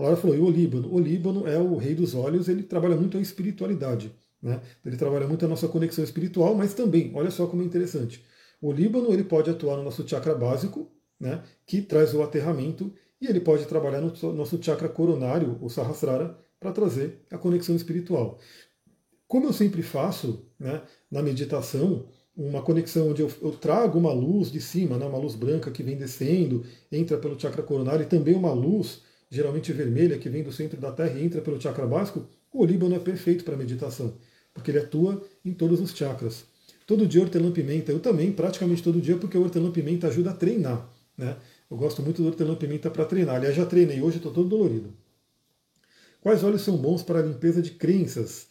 [0.00, 0.90] A Laura falou, e o Líbano?
[0.90, 4.10] O Líbano é o rei dos olhos, ele trabalha muito a espiritualidade.
[4.42, 4.58] Né?
[4.82, 8.24] Ele trabalha muito a nossa conexão espiritual, mas também, olha só como é interessante.
[8.62, 13.26] O Líbano ele pode atuar no nosso chakra básico, né, que traz o aterramento, e
[13.26, 18.38] ele pode trabalhar no nosso chakra coronário, o Sahasrara, para trazer a conexão espiritual.
[19.28, 24.50] Como eu sempre faço né, na meditação, uma conexão onde eu, eu, trago uma luz
[24.50, 28.34] de cima, né, uma luz branca que vem descendo, entra pelo chakra coronário, e também
[28.34, 32.26] uma luz, geralmente vermelha, que vem do centro da Terra e entra pelo chakra básico,
[32.52, 34.14] o Líbano é perfeito para meditação,
[34.52, 36.44] porque ele atua em todos os chakras.
[36.86, 40.88] Todo dia hortelã-pimenta, eu também, praticamente todo dia, porque o hortelã-pimenta ajuda a treinar.
[41.16, 41.36] Né?
[41.70, 43.36] Eu gosto muito do hortelã-pimenta para treinar.
[43.36, 44.92] Aliás, já treinei hoje, estou todo dolorido.
[46.20, 48.48] Quais óleos são bons para a limpeza de crenças?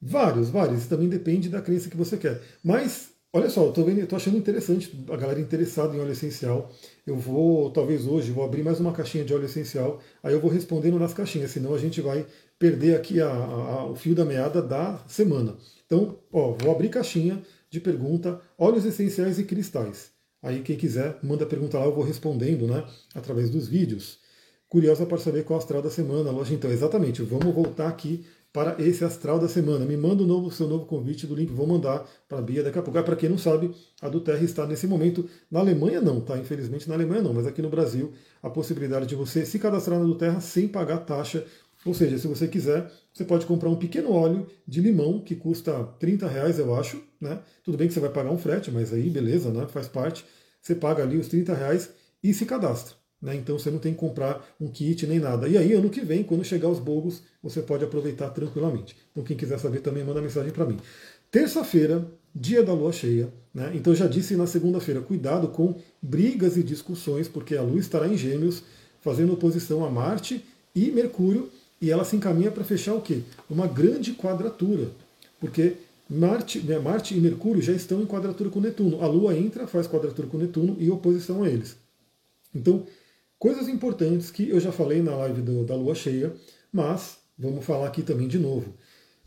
[0.00, 0.80] Vários, vários.
[0.80, 2.40] Isso também depende da crença que você quer.
[2.62, 6.70] Mas Olha só, eu estou achando interessante a galera interessada em óleo essencial.
[7.04, 10.48] Eu vou, talvez hoje, vou abrir mais uma caixinha de óleo essencial, aí eu vou
[10.48, 12.24] respondendo nas caixinhas, senão a gente vai
[12.60, 15.56] perder aqui a, a, o fio da meada da semana.
[15.84, 20.12] Então, ó, vou abrir caixinha de pergunta, óleos essenciais e cristais.
[20.40, 22.84] Aí quem quiser, manda pergunta lá, eu vou respondendo, né,
[23.16, 24.20] através dos vídeos.
[24.68, 26.54] Curiosa para saber qual astral da semana, loja.
[26.54, 29.84] Então, exatamente, vamos voltar aqui para esse astral da semana.
[29.84, 32.78] Me manda o novo, seu novo convite do link, vou mandar para a Bia daqui
[32.78, 32.96] a pouco.
[32.96, 35.28] Ah, para quem não sabe, a do Terra está nesse momento.
[35.50, 36.38] Na Alemanha não, tá?
[36.38, 40.04] Infelizmente na Alemanha não, mas aqui no Brasil a possibilidade de você se cadastrar na
[40.04, 41.44] do Terra sem pagar taxa.
[41.84, 45.82] Ou seja, se você quiser, você pode comprar um pequeno óleo de limão que custa
[45.98, 47.02] 30 reais, eu acho.
[47.20, 47.40] Né?
[47.64, 49.66] Tudo bem que você vai pagar um frete, mas aí beleza, né?
[49.66, 50.24] faz parte.
[50.62, 51.90] Você paga ali os 30 reais
[52.22, 52.94] e se cadastra.
[53.24, 53.34] Né?
[53.36, 55.48] Então você não tem que comprar um kit nem nada.
[55.48, 58.94] E aí, ano que vem, quando chegar os bogos, você pode aproveitar tranquilamente.
[59.10, 60.78] Então, quem quiser saber também, manda mensagem para mim.
[61.30, 63.32] Terça-feira, dia da lua cheia.
[63.54, 63.72] Né?
[63.74, 68.16] Então, já disse na segunda-feira, cuidado com brigas e discussões, porque a lua estará em
[68.16, 68.62] Gêmeos,
[69.00, 71.48] fazendo oposição a Marte e Mercúrio,
[71.80, 73.20] e ela se encaminha para fechar o quê?
[73.48, 74.90] Uma grande quadratura.
[75.40, 75.76] Porque
[76.10, 79.02] Marte, né, Marte e Mercúrio já estão em quadratura com Netuno.
[79.02, 81.76] A Lua entra, faz quadratura com Netuno e oposição a eles.
[82.54, 82.84] Então,
[83.38, 86.34] Coisas importantes que eu já falei na live do, da lua cheia,
[86.72, 88.74] mas vamos falar aqui também de novo.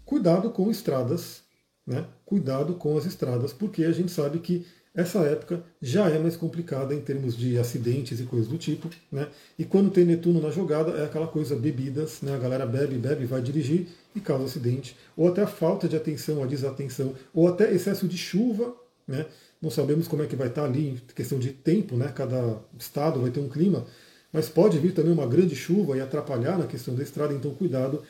[0.06, 1.43] Cuidado com estradas,
[1.86, 2.06] né?
[2.26, 4.65] Cuidado com as estradas, porque a gente sabe que
[4.98, 9.28] essa época já é mais complicada em termos de acidentes e coisas do tipo, né?
[9.58, 12.34] E quando tem Netuno na jogada, é aquela coisa bebidas, né?
[12.34, 16.41] A galera bebe, bebe, vai dirigir e causa acidente, ou até a falta de atenção,
[16.41, 18.76] a desatenção, ou até excesso de chuva,
[19.08, 19.28] né?
[19.67, 22.08] Não sabemos como é que vai estar ali em questão de tempo, né?
[22.15, 23.86] Cada estado vai ter um clima,
[24.32, 28.01] mas pode vir também uma grande chuva e atrapalhar na questão da estrada, então cuidado.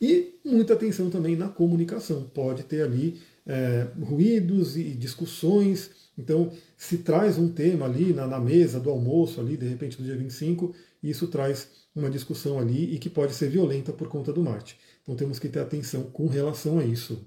[0.00, 2.24] E muita atenção também na comunicação.
[2.34, 5.92] Pode ter ali é, ruídos e discussões.
[6.18, 10.02] Então, se traz um tema ali na, na, mesa do almoço, ali, de repente, do
[10.02, 14.42] dia 25, isso traz uma discussão ali e que pode ser violenta por conta do
[14.42, 14.76] Marte.
[15.04, 17.24] Então, temos que ter atenção com relação a isso.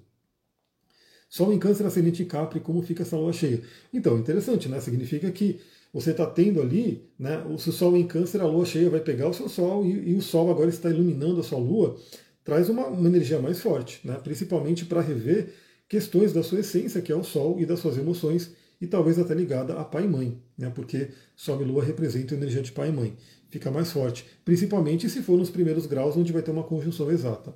[1.29, 3.61] Sol em Câncer, Ascendente Capri, como fica essa lua cheia?
[3.93, 4.79] Então, interessante, né?
[4.79, 5.59] Significa que
[5.93, 9.27] você está tendo ali, né, o seu Sol em Câncer, a Lua cheia vai pegar
[9.27, 11.97] o seu Sol e, e o Sol agora está iluminando a sua Lua,
[12.43, 15.53] traz uma, uma energia mais forte, né, principalmente para rever
[15.87, 19.33] questões da sua essência, que é o Sol, e das suas emoções, e talvez até
[19.33, 22.89] ligada a pai e mãe, né, porque Sol e Lua representam a energia de pai
[22.89, 23.17] e mãe.
[23.49, 27.55] Fica mais forte, principalmente se for nos primeiros graus, onde vai ter uma conjunção exata.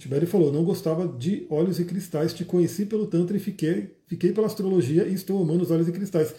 [0.00, 4.32] Tibério falou, não gostava de óleos e cristais, te conheci pelo Tantra e fiquei, fiquei
[4.32, 6.34] pela astrologia e estou amando os óleos e cristais.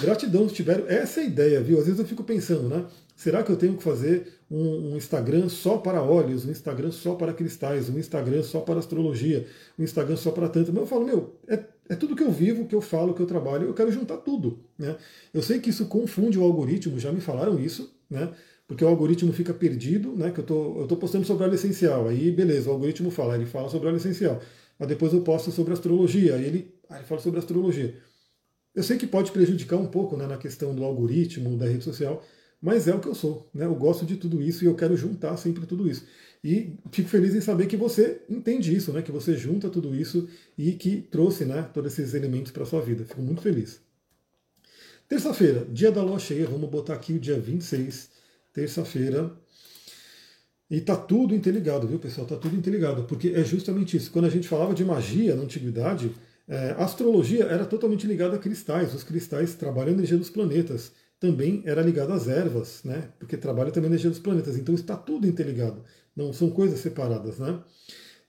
[0.00, 0.86] Gratidão, Tibério.
[0.88, 1.78] Essa é a ideia, viu?
[1.78, 2.86] Às vezes eu fico pensando, né?
[3.14, 7.14] Será que eu tenho que fazer um, um, Instagram só para óleos, um Instagram só
[7.14, 9.46] para cristais, um Instagram só para astrologia,
[9.78, 10.72] um Instagram só para tanto?
[10.72, 13.26] Mas eu falo, meu, é, é tudo que eu vivo, que eu falo, que eu
[13.26, 14.64] trabalho, eu quero juntar tudo.
[14.78, 14.96] Né?
[15.34, 18.32] Eu sei que isso confunde o algoritmo, já me falaram isso, né?
[18.66, 20.30] Porque o algoritmo fica perdido, né?
[20.30, 22.08] Que eu tô, eu tô postando sobre óleo essencial.
[22.08, 24.40] Aí, beleza, o algoritmo fala, ele fala sobre óleo essencial.
[24.78, 27.96] Mas depois eu posto sobre astrologia, aí ele, aí ele fala sobre astrologia.
[28.74, 32.24] Eu sei que pode prejudicar um pouco né, na questão do algoritmo, da rede social,
[32.60, 33.50] mas é o que eu sou.
[33.52, 33.66] Né?
[33.66, 36.06] Eu gosto de tudo isso e eu quero juntar sempre tudo isso.
[36.42, 39.02] E fico feliz em saber que você entende isso, né?
[39.02, 43.04] que você junta tudo isso e que trouxe né, todos esses elementos para sua vida.
[43.04, 43.80] Fico muito feliz.
[45.08, 48.08] Terça-feira, dia da lua cheia, vamos botar aqui o dia 26,
[48.52, 49.32] terça-feira.
[50.70, 52.26] E tá tudo interligado, viu, pessoal?
[52.26, 54.10] Tá tudo interligado, porque é justamente isso.
[54.10, 56.10] Quando a gente falava de magia na antiguidade,
[56.48, 58.94] é, a astrologia era totalmente ligada a cristais.
[58.94, 60.92] Os cristais trabalham a energia dos planetas.
[61.20, 63.10] Também era ligado às ervas, né?
[63.18, 64.56] Porque trabalha também a energia dos planetas.
[64.56, 65.82] Então está tudo interligado.
[66.16, 67.60] Não são coisas separadas, né?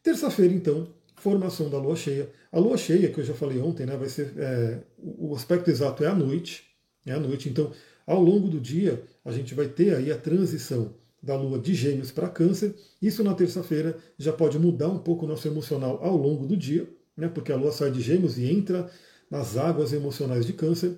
[0.04, 2.30] Terça-feira, então, formação da lua cheia.
[2.52, 4.34] A lua cheia, que eu já falei ontem, né, vai ser.
[4.38, 6.66] É, o aspecto exato é à noite.
[7.06, 7.50] É à noite.
[7.50, 7.72] Então,
[8.06, 12.12] ao longo do dia, a gente vai ter aí a transição da lua de gêmeos
[12.12, 12.76] para câncer.
[13.02, 16.90] Isso na terça-feira já pode mudar um pouco o nosso emocional ao longo do dia,
[17.16, 18.90] né, porque a lua sai de gêmeos e entra
[19.32, 20.98] nas águas emocionais de câncer.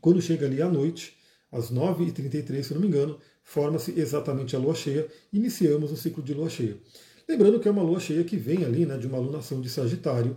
[0.00, 1.16] Quando chega ali à noite,
[1.52, 5.06] às 9h33, se não me engano, forma-se exatamente a lua cheia.
[5.32, 6.76] Iniciamos o ciclo de lua cheia.
[7.28, 10.36] Lembrando que é uma lua cheia que vem ali né, de uma alunação de Sagitário,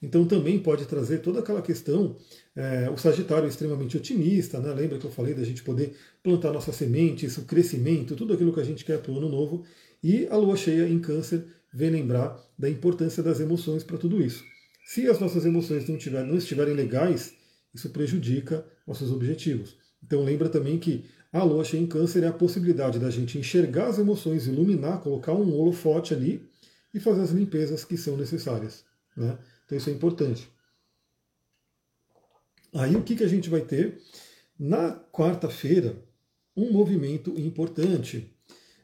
[0.00, 2.16] então também pode trazer toda aquela questão.
[2.58, 4.74] É, o Sagitário é extremamente otimista, né?
[4.74, 5.94] lembra que eu falei da gente poder
[6.24, 9.64] plantar nossas sementes, o crescimento, tudo aquilo que a gente quer para o ano novo.
[10.02, 14.42] E a lua cheia em Câncer vem lembrar da importância das emoções para tudo isso.
[14.84, 17.32] Se as nossas emoções não, tiver, não estiverem legais,
[17.72, 19.76] isso prejudica nossos objetivos.
[20.02, 23.86] Então lembra também que a lua cheia em câncer é a possibilidade da gente enxergar
[23.86, 26.44] as emoções, iluminar, colocar um holofote ali
[26.92, 28.84] e fazer as limpezas que são necessárias.
[29.16, 29.38] Né?
[29.64, 30.50] Então isso é importante.
[32.78, 33.98] Aí o que, que a gente vai ter?
[34.58, 35.96] Na quarta-feira,
[36.56, 38.34] um movimento importante.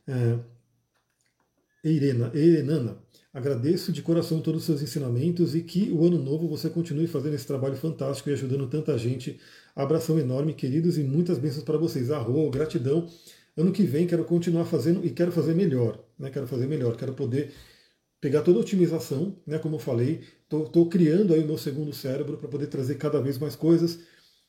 [0.07, 0.39] É,
[1.85, 2.99] Irena, Irenana,
[3.33, 7.35] agradeço de coração todos os seus ensinamentos e que o ano novo você continue fazendo
[7.35, 9.41] esse trabalho fantástico e ajudando tanta gente
[9.77, 12.11] Abração enorme, queridos, e muitas bênçãos para vocês.
[12.11, 13.09] Arro, gratidão.
[13.57, 15.99] Ano que vem quero continuar fazendo e quero fazer melhor.
[16.17, 16.31] Né?
[16.31, 17.53] Quero fazer melhor, quero poder
[18.25, 19.59] pegar toda a otimização, né?
[19.59, 23.37] como eu falei, estou criando aí o meu segundo cérebro para poder trazer cada vez
[23.37, 23.99] mais coisas.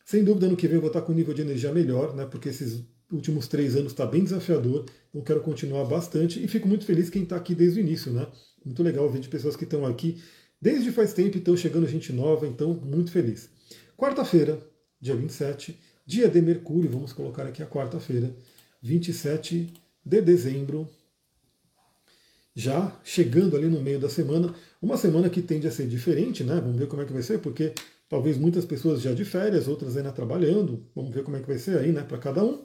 [0.05, 2.25] Sem dúvida, ano que vem eu vou estar com um nível de energia melhor, né?
[2.25, 6.85] porque esses últimos três anos está bem desafiador, então quero continuar bastante e fico muito
[6.85, 8.13] feliz quem está aqui desde o início.
[8.13, 8.25] Né?
[8.63, 10.23] Muito legal ver de pessoas que estão aqui
[10.61, 13.49] desde faz tempo e estão chegando gente nova, então muito feliz.
[13.97, 14.57] Quarta-feira,
[15.01, 18.33] dia 27, dia de Mercúrio, vamos colocar aqui a quarta-feira,
[18.81, 19.73] 27
[20.05, 20.89] de dezembro,
[22.55, 26.55] já chegando ali no meio da semana, uma semana que tende a ser diferente, né?
[26.55, 27.73] Vamos ver como é que vai ser, porque
[28.07, 31.57] talvez muitas pessoas já de férias, outras ainda trabalhando, vamos ver como é que vai
[31.57, 32.63] ser aí, né, para cada um.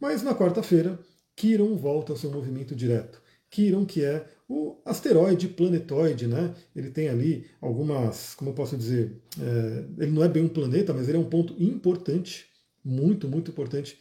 [0.00, 0.98] Mas na quarta-feira,
[1.36, 3.22] Quiron volta ao seu movimento direto.
[3.48, 6.54] Quiron, que é o asteroide planetoide, né?
[6.74, 10.92] Ele tem ali algumas, como eu posso dizer, é, ele não é bem um planeta,
[10.92, 12.46] mas ele é um ponto importante,
[12.84, 13.98] muito, muito importante.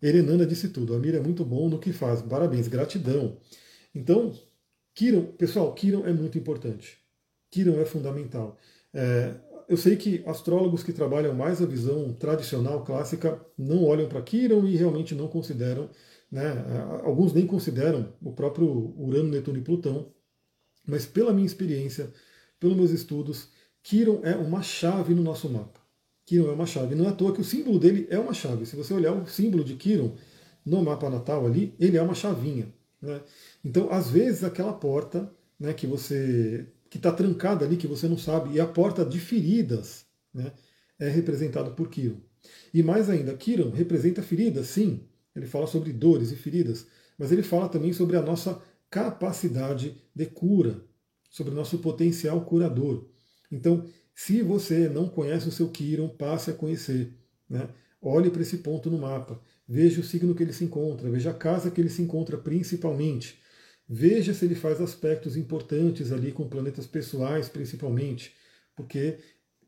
[0.00, 3.36] Erenana disse tudo, Amir é muito bom no que faz, parabéns, gratidão.
[3.94, 4.32] Então,
[4.94, 6.98] Kiron, pessoal, Kiron é muito importante.
[7.50, 8.58] Kiron é fundamental.
[8.92, 9.34] É,
[9.68, 14.66] eu sei que astrólogos que trabalham mais a visão tradicional, clássica, não olham para Kiron
[14.66, 15.88] e realmente não consideram
[16.32, 16.42] né?
[17.04, 20.10] Alguns nem consideram o próprio Urano, Netuno e Plutão,
[20.86, 22.10] mas pela minha experiência,
[22.58, 23.50] pelos meus estudos,
[23.82, 25.78] Quiron é uma chave no nosso mapa.
[26.24, 26.94] Quiron é uma chave.
[26.94, 28.64] Não é à toa que o símbolo dele é uma chave.
[28.64, 30.14] Se você olhar o símbolo de Quiron
[30.64, 32.72] no mapa natal ali, ele é uma chavinha.
[33.02, 33.20] Né?
[33.64, 38.18] Então, às vezes, aquela porta né, que você que está trancada ali, que você não
[38.18, 40.52] sabe, e a porta de feridas né,
[40.98, 42.20] é representada por Quiron.
[42.72, 45.00] E mais ainda, Quiron representa feridas, sim,
[45.34, 46.86] ele fala sobre dores e feridas,
[47.18, 48.60] mas ele fala também sobre a nossa
[48.90, 50.84] capacidade de cura,
[51.30, 53.06] sobre o nosso potencial curador.
[53.50, 57.14] Então, se você não conhece o seu Kiron, passe a conhecer.
[57.48, 57.68] Né?
[58.02, 59.40] Olhe para esse ponto no mapa,
[59.72, 63.40] veja o signo que ele se encontra, veja a casa que ele se encontra principalmente.
[63.88, 68.34] Veja se ele faz aspectos importantes ali com planetas pessoais, principalmente,
[68.76, 69.18] porque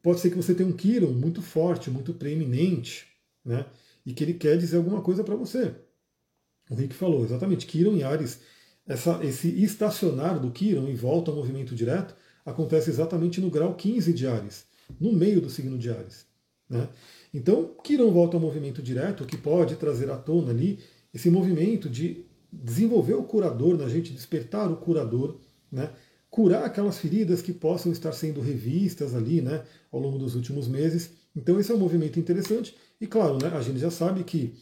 [0.02, 3.06] pode ser que você tenha um Kiron muito forte, muito preeminente,
[3.42, 3.64] né?
[4.04, 5.74] e que ele quer dizer alguma coisa para você.
[6.68, 8.40] O Rick falou, exatamente, Kiron em Ares,
[8.86, 12.14] essa, esse estacionar do Kiron em volta ao movimento direto
[12.44, 14.66] acontece exatamente no grau 15 de Ares,
[15.00, 16.26] no meio do signo de Ares.
[16.68, 16.86] Né?
[17.34, 20.78] Então, Kiron volta ao movimento direto, que pode trazer à tona ali
[21.12, 25.90] esse movimento de desenvolver o curador na gente, despertar o curador, né?
[26.30, 31.10] curar aquelas feridas que possam estar sendo revistas ali né, ao longo dos últimos meses.
[31.34, 34.54] Então, esse é um movimento interessante e claro, né, a gente já sabe que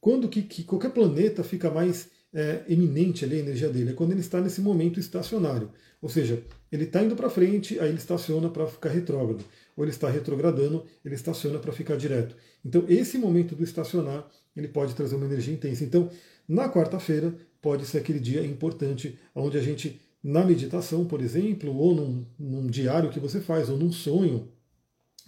[0.00, 4.12] quando que, que qualquer planeta fica mais é, eminente ali a energia dele, é quando
[4.12, 5.70] ele está nesse momento estacionário.
[6.00, 9.44] Ou seja, ele está indo para frente, aí ele estaciona para ficar retrógrado.
[9.78, 12.34] Ou ele está retrogradando, ele estaciona para ficar direto.
[12.64, 15.84] Então, esse momento do estacionar, ele pode trazer uma energia intensa.
[15.84, 16.10] Então,
[16.48, 21.94] na quarta-feira, pode ser aquele dia importante onde a gente, na meditação, por exemplo, ou
[21.94, 24.48] num, num diário que você faz, ou num sonho,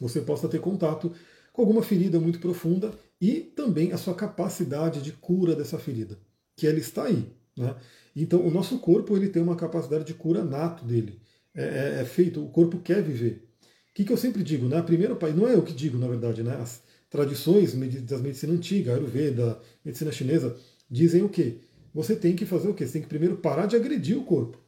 [0.01, 1.13] você possa ter contato
[1.53, 6.19] com alguma ferida muito profunda e também a sua capacidade de cura dessa ferida,
[6.57, 7.25] que ela está aí.
[7.57, 7.73] Né?
[8.17, 11.21] Então, o nosso corpo ele tem uma capacidade de cura nato dele.
[11.55, 13.49] É, é, é feito, o corpo quer viver.
[13.91, 14.69] O que, que eu sempre digo?
[14.69, 14.79] Né?
[14.79, 16.57] A primeira, não é eu que digo, na verdade, né?
[16.57, 20.57] as tradições das medicina antiga, Ayurveda, medicina chinesa,
[20.89, 21.57] dizem o quê?
[21.93, 22.87] Você tem que fazer o quê?
[22.87, 24.59] Você tem que primeiro parar de agredir o corpo.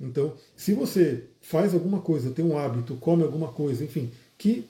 [0.00, 4.64] Então, se você faz alguma coisa, tem um hábito, come alguma coisa, enfim, que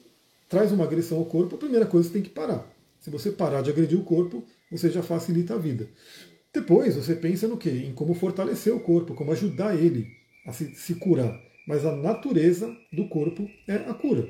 [0.46, 2.70] traz uma agressão ao corpo, a primeira coisa você tem que parar.
[3.00, 5.88] Se você parar de agredir o corpo, você já facilita a vida.
[6.52, 7.70] Depois você pensa no quê?
[7.70, 10.06] Em como fortalecer o corpo, como ajudar ele
[10.46, 11.40] a se, se curar.
[11.66, 14.28] Mas a natureza do corpo é a cura.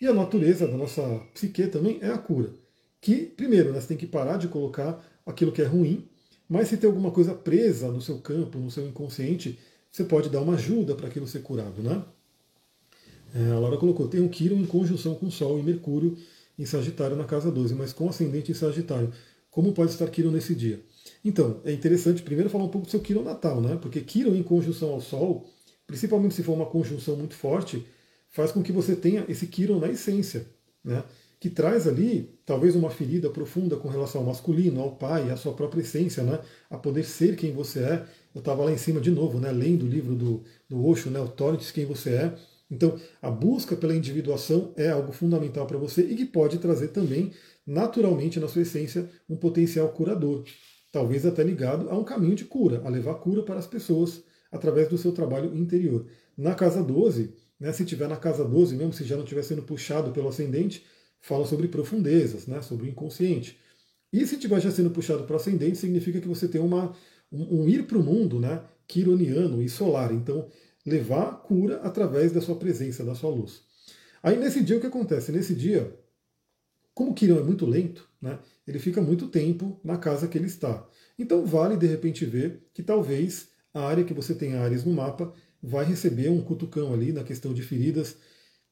[0.00, 1.02] E a natureza da nossa
[1.34, 2.54] psique também é a cura.
[3.00, 6.08] Que, primeiro, né, você tem que parar de colocar aquilo que é ruim,
[6.48, 9.58] mas se tem alguma coisa presa no seu campo, no seu inconsciente,
[9.90, 11.82] você pode dar uma ajuda para aquilo ser curado.
[11.82, 12.02] Né?
[13.34, 16.16] É, a Laura colocou, tem um Quiron em conjunção com Sol e Mercúrio
[16.58, 19.12] em Sagitário na casa 12, mas com ascendente em Sagitário.
[19.50, 20.80] Como pode estar Quiron nesse dia?
[21.24, 23.78] Então, é interessante primeiro falar um pouco do seu Quiron natal, né?
[23.80, 25.48] Porque Quiron em conjunção ao Sol,
[25.90, 27.84] principalmente se for uma conjunção muito forte,
[28.30, 30.46] faz com que você tenha esse Quiron na essência,
[30.84, 31.02] né?
[31.40, 35.52] Que traz ali talvez uma ferida profunda com relação ao masculino, ao pai, à sua
[35.52, 36.38] própria essência, né?
[36.70, 38.06] A poder ser quem você é.
[38.32, 39.50] Eu estava lá em cima de novo, né?
[39.50, 41.18] Lendo o livro do, do Osho, né?
[41.18, 42.34] O Torrents, Quem Você É.
[42.70, 47.32] Então, a busca pela individuação é algo fundamental para você e que pode trazer também,
[47.66, 50.44] naturalmente, na sua essência, um potencial curador.
[50.92, 54.88] Talvez até ligado a um caminho de cura, a levar cura para as pessoas através
[54.88, 56.06] do seu trabalho interior.
[56.36, 59.62] Na casa 12, né, se tiver na casa 12, mesmo se já não estiver sendo
[59.62, 60.84] puxado pelo ascendente,
[61.20, 63.58] fala sobre profundezas, né, sobre o inconsciente.
[64.12, 66.94] E se estiver já sendo puxado para o ascendente, significa que você tem uma,
[67.30, 70.12] um, um ir para o mundo né, quironiano e solar.
[70.12, 70.48] Então,
[70.84, 73.62] levar cura através da sua presença, da sua luz.
[74.22, 75.32] Aí nesse dia o que acontece?
[75.32, 75.96] Nesse dia,
[76.92, 80.86] como Quirão é muito lento, né, ele fica muito tempo na casa que ele está.
[81.18, 85.32] Então vale de repente ver que talvez a área que você tem Ares no mapa
[85.62, 88.16] vai receber um cutucão ali na questão de feridas.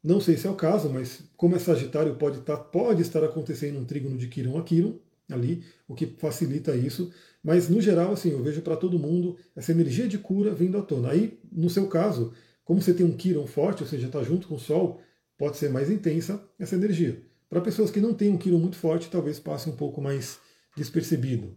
[0.02, 3.22] Não sei se é o caso, mas como é Sagitário, pode, estar, tá, pode estar
[3.24, 4.94] acontecendo um trígono de Quirão a Quirón
[5.30, 7.12] ali, o que facilita isso.
[7.42, 10.82] Mas no geral, assim, eu vejo para todo mundo essa energia de cura vindo à
[10.82, 11.11] tona.
[11.11, 12.32] Aí, no seu caso,
[12.64, 15.00] como você tem um Quirón forte, ou seja, está junto com o Sol,
[15.37, 17.22] pode ser mais intensa essa energia.
[17.48, 20.38] Para pessoas que não têm um Quirón muito forte, talvez passe um pouco mais
[20.76, 21.54] despercebido.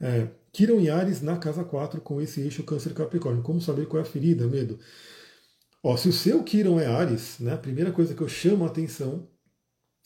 [0.00, 0.28] É,
[0.58, 3.42] e Ares na casa 4 com esse eixo Câncer Capricórnio.
[3.42, 4.78] Como saber qual é a ferida, medo?
[5.82, 8.68] Ó, se o seu Quirón é Ares, né, a primeira coisa que eu chamo a
[8.68, 9.28] atenção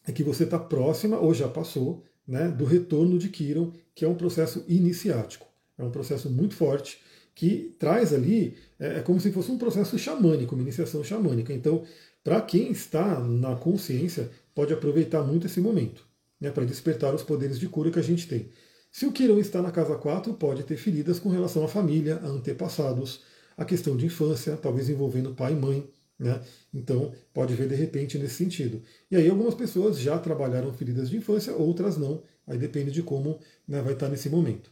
[0.07, 4.09] é que você está próxima, ou já passou, né, do retorno de Quirón, que é
[4.09, 5.46] um processo iniciático.
[5.79, 7.00] É um processo muito forte
[7.35, 11.53] que traz ali, é, é como se fosse um processo xamânico, uma iniciação xamânica.
[11.53, 11.85] Então,
[12.22, 16.05] para quem está na consciência, pode aproveitar muito esse momento,
[16.40, 18.50] né, para despertar os poderes de cura que a gente tem.
[18.90, 22.26] Se o Quirão está na casa 4, pode ter feridas com relação à família, a
[22.26, 23.20] antepassados,
[23.57, 26.40] a questão de infância, talvez envolvendo pai e mãe, né?
[26.74, 28.83] Então, pode ver de repente nesse sentido.
[29.11, 32.22] E aí, algumas pessoas já trabalharam feridas de infância, outras não.
[32.46, 34.70] Aí depende de como né, vai estar nesse momento.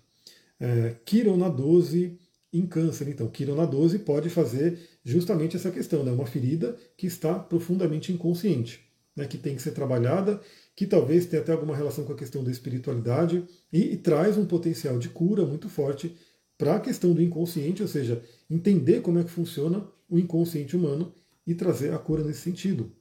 [0.61, 2.18] É, Kiron na 12
[2.52, 3.09] em câncer.
[3.09, 6.12] Então, Kiron na 12 pode fazer justamente essa questão, né?
[6.12, 8.81] uma ferida que está profundamente inconsciente,
[9.16, 9.26] né?
[9.26, 10.40] que tem que ser trabalhada,
[10.79, 14.47] que talvez tenha até alguma relação com a questão da espiritualidade e, e traz um
[14.47, 16.14] potencial de cura muito forte
[16.57, 21.12] para a questão do inconsciente, ou seja, entender como é que funciona o inconsciente humano
[21.45, 22.93] e trazer a cura nesse sentido.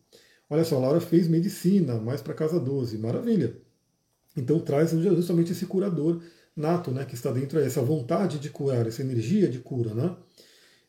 [0.50, 3.56] Olha só, Laura fez medicina, mais para casa 12, maravilha.
[4.36, 6.20] Então traz justamente esse curador
[6.56, 10.18] nato, né, que está dentro essa vontade de curar, essa energia de cura, né?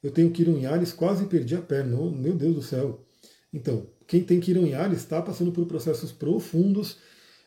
[0.02, 3.04] Eu tenho Kiron em Ares, quase perdi a perna, oh, meu Deus do céu.
[3.52, 6.96] Então, quem tem Kiron Ares está passando por processos profundos.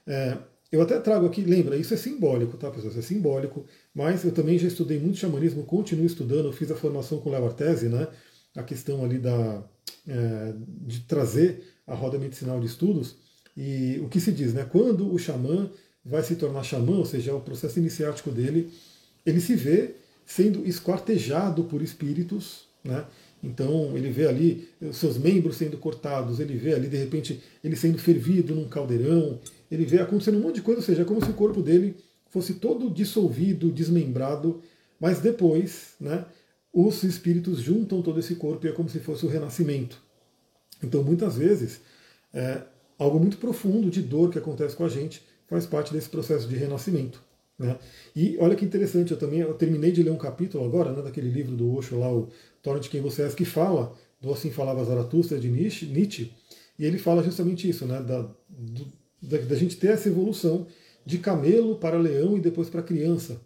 [0.06, 0.38] É,
[0.72, 2.92] eu até trago aqui, lembra, isso é simbólico, tá, pessoal?
[2.92, 7.20] Isso é simbólico, mas eu também já estudei muito xamanismo, continuo estudando, fiz a formação
[7.20, 8.08] com Léo Artese, né?
[8.56, 9.64] A questão ali da,
[10.08, 10.54] é,
[10.86, 13.16] de trazer a roda medicinal de estudos.
[13.58, 14.64] E o que se diz, né?
[14.64, 15.70] Quando o xamã
[16.06, 18.72] vai se tornar xamã, ou seja, o processo iniciático dele,
[19.26, 19.96] ele se vê
[20.26, 23.04] sendo esquartejado por espíritos, né?
[23.44, 27.76] Então ele vê ali os seus membros sendo cortados, ele vê ali de repente ele
[27.76, 29.40] sendo fervido num caldeirão,
[29.72, 31.96] ele vê acontecendo um monte de coisa, ou seja, é como se o corpo dele
[32.30, 34.62] fosse todo dissolvido, desmembrado,
[35.00, 36.26] mas depois, né,
[36.74, 40.02] os espíritos juntam todo esse corpo e é como se fosse o renascimento.
[40.82, 41.82] Então, muitas vezes,
[42.34, 42.62] é,
[42.98, 46.56] algo muito profundo de dor que acontece com a gente faz parte desse processo de
[46.56, 47.22] renascimento.
[47.60, 47.78] Né?
[48.16, 51.30] E olha que interessante, eu também eu terminei de ler um capítulo agora, né, daquele
[51.30, 52.30] livro do Osho lá, o
[52.62, 56.32] Torne de Quem Você É, que fala do Assim Falava Zaratustra de Nietzsche,
[56.78, 58.92] e ele fala justamente isso, né, da, do,
[59.22, 60.68] da, da gente ter essa evolução
[61.06, 63.42] de camelo para leão e depois para criança.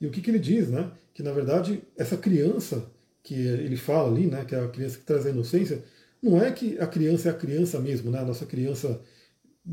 [0.00, 0.90] E o que, que ele diz, né?
[1.12, 2.90] Que na verdade essa criança
[3.22, 4.44] que ele fala ali, né?
[4.44, 5.82] Que é a criança que traz a inocência,
[6.22, 8.18] não é que a criança é a criança mesmo, né?
[8.18, 9.00] A nossa criança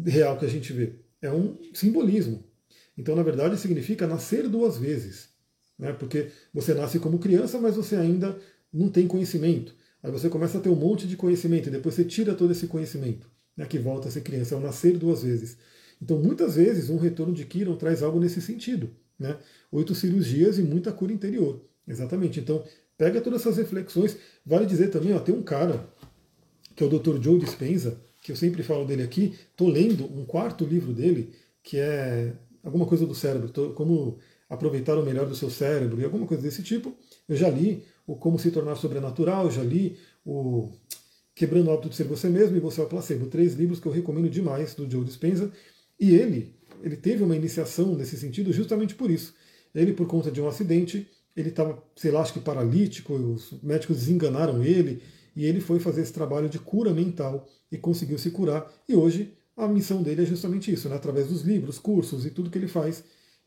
[0.06, 0.94] real que a gente vê.
[1.22, 2.44] É um simbolismo.
[2.98, 5.30] Então, na verdade, significa nascer duas vezes.
[5.78, 5.94] Né?
[5.94, 8.38] Porque você nasce como criança, mas você ainda
[8.74, 9.76] não tem conhecimento.
[10.02, 12.68] Aí você começa a ter um monte de conhecimento e depois você tira todo esse
[12.68, 13.66] conhecimento, né?
[13.66, 14.56] que volta a ser criança.
[14.56, 15.58] É o nascer duas vezes.
[16.02, 18.90] Então, muitas vezes, um retorno de Kiron traz algo nesse sentido.
[19.20, 19.38] Né?
[19.72, 21.62] Oito cirurgias e muita cura interior.
[21.88, 22.40] Exatamente.
[22.40, 22.64] Então,
[22.98, 24.18] pega todas essas reflexões.
[24.46, 25.88] Vale dizer também, ó, tem um cara,
[26.76, 27.22] que é o Dr.
[27.22, 29.34] Joe Dispenza, que eu sempre falo dele aqui.
[29.52, 35.04] Estou lendo um quarto livro dele, que é alguma coisa do cérebro, como aproveitar o
[35.04, 36.96] melhor do seu cérebro e alguma coisa desse tipo.
[37.28, 40.72] Eu já li o Como se tornar sobrenatural, já li o
[41.36, 43.28] Quebrando o hábito de ser você mesmo e você é o placebo.
[43.28, 45.52] Três livros que eu recomendo demais do Joe Dispenza.
[46.00, 49.36] E ele, ele teve uma iniciação nesse sentido justamente por isso.
[49.76, 53.98] Ele, por conta de um acidente, ele estava, sei lá, acho que paralítico, os médicos
[53.98, 55.04] desenganaram ele,
[55.36, 58.74] e ele foi fazer esse trabalho de cura mental e conseguiu se curar.
[58.90, 60.96] E hoje a missão dele é justamente isso, né?
[60.96, 63.04] através dos livros, cursos e tudo que ele faz,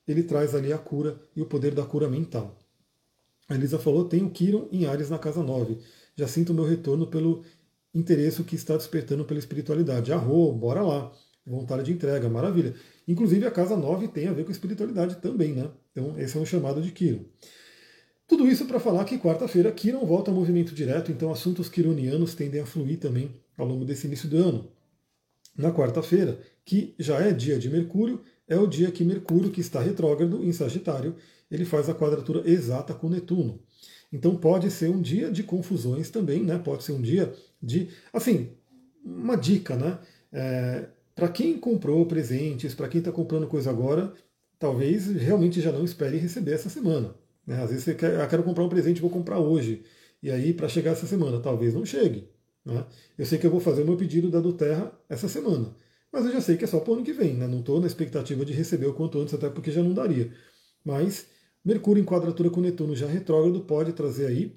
[0.06, 2.56] ele traz ali a cura e o poder da cura mental.
[3.50, 5.76] A Elisa falou: tenho Kiron em Ares na casa 9.
[6.16, 7.42] Já sinto o meu retorno pelo
[7.92, 10.12] interesse que está despertando pela espiritualidade.
[10.12, 11.12] Arro, bora lá.
[11.44, 12.74] Vontade de entrega, maravilha.
[13.08, 15.68] Inclusive a casa 9 tem a ver com espiritualidade também, né?
[15.90, 17.24] Então esse é um chamado de Kiron.
[18.28, 22.60] Tudo isso para falar que quarta-feira Kiron volta ao movimento direto, então assuntos quironianos tendem
[22.60, 24.70] a fluir também ao longo desse início do ano.
[25.56, 29.80] Na quarta-feira, que já é dia de Mercúrio, é o dia que Mercúrio, que está
[29.80, 31.16] retrógrado em Sagitário,
[31.50, 33.60] ele faz a quadratura exata com Netuno.
[34.12, 36.58] Então pode ser um dia de confusões também, né?
[36.58, 37.32] Pode ser um dia
[37.62, 37.88] de.
[38.12, 38.50] Assim,
[39.04, 39.98] uma dica, né?
[40.32, 44.12] É, para quem comprou presentes, para quem está comprando coisa agora,
[44.58, 47.14] talvez realmente já não espere receber essa semana.
[47.46, 47.62] Né?
[47.62, 49.82] Às vezes você quer, ah, quero comprar um presente, vou comprar hoje.
[50.22, 52.28] E aí, para chegar essa semana, talvez não chegue.
[52.64, 52.84] Né?
[53.18, 55.74] Eu sei que eu vou fazer o meu pedido da Duterra essa semana.
[56.12, 57.34] Mas eu já sei que é só para o ano que vem.
[57.34, 57.46] Né?
[57.46, 60.32] Não estou na expectativa de receber o quanto antes, até porque já não daria.
[60.84, 61.26] Mas
[61.64, 64.56] Mercúrio em quadratura com Netuno já retrógrado pode trazer aí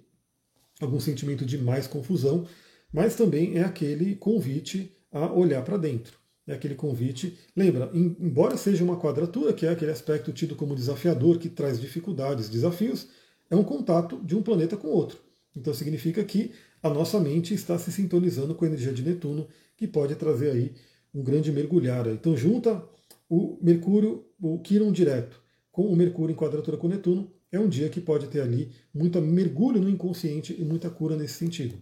[0.79, 2.47] algum sentimento de mais confusão,
[2.91, 6.17] mas também é aquele convite a olhar para dentro.
[6.45, 7.37] É aquele convite.
[7.55, 12.49] Lembra, embora seja uma quadratura, que é aquele aspecto tido como desafiador, que traz dificuldades,
[12.49, 13.07] desafios,
[13.49, 15.19] é um contato de um planeta com outro.
[15.55, 16.51] Então significa que
[16.81, 19.47] a nossa mente está se sintonizando com a energia de Netuno,
[19.77, 20.73] que pode trazer aí
[21.13, 22.07] um grande mergulhar.
[22.07, 22.83] Então junta
[23.29, 25.41] o Mercúrio, o Quiron direto,
[25.73, 29.19] com o Mercúrio em quadratura com Netuno, é um dia que pode ter ali muito
[29.19, 31.75] mergulho no inconsciente e muita cura nesse sentido.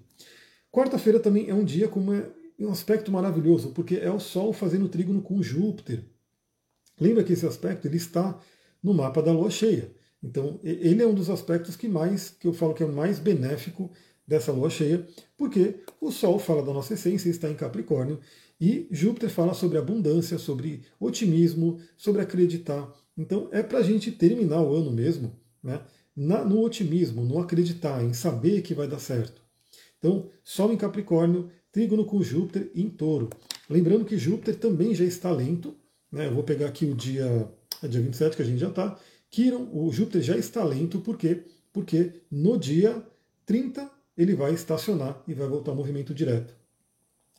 [0.71, 4.87] Quarta-feira também é um dia como é um aspecto maravilhoso, porque é o Sol fazendo
[4.87, 6.05] trígono com Júpiter.
[6.99, 8.39] Lembra que esse aspecto ele está
[8.81, 9.91] no mapa da Lua cheia.
[10.23, 13.19] Então, ele é um dos aspectos que mais, que eu falo que é o mais
[13.19, 13.91] benéfico
[14.25, 18.19] dessa lua cheia, porque o Sol fala da nossa essência, está em Capricórnio,
[18.59, 22.87] e Júpiter fala sobre abundância, sobre otimismo, sobre acreditar.
[23.21, 25.31] Então, é para a gente terminar o ano mesmo
[25.63, 25.79] né,
[26.15, 29.41] na, no otimismo, no acreditar, em saber que vai dar certo.
[29.99, 33.29] Então, Sol em Capricórnio, trígono com Júpiter em touro.
[33.69, 35.75] Lembrando que Júpiter também já está lento,
[36.11, 37.47] né, eu vou pegar aqui o dia,
[37.83, 38.99] é dia 27 que a gente já está,
[39.29, 41.43] Quiron, o Júpiter já está lento, por quê?
[41.71, 43.05] Porque no dia
[43.45, 46.55] 30 ele vai estacionar e vai voltar ao movimento direto.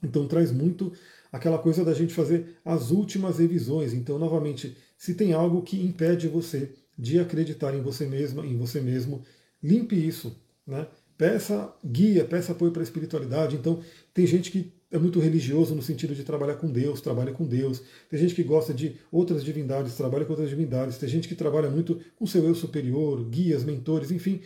[0.02, 0.92] Então traz muito
[1.32, 3.92] aquela coisa da gente fazer as últimas revisões.
[3.92, 8.80] Então, novamente, se tem algo que impede você de acreditar em você mesma, em você
[8.80, 9.20] mesmo,
[9.60, 10.40] limpe isso.
[10.64, 10.86] Né?
[11.18, 13.56] Peça guia, peça apoio para a espiritualidade.
[13.56, 13.80] Então,
[14.14, 17.82] tem gente que é muito religioso no sentido de trabalhar com Deus, trabalha com Deus.
[18.08, 20.98] Tem gente que gosta de outras divindades, trabalha com outras divindades.
[20.98, 24.40] Tem gente que trabalha muito com seu eu superior, guias, mentores, enfim.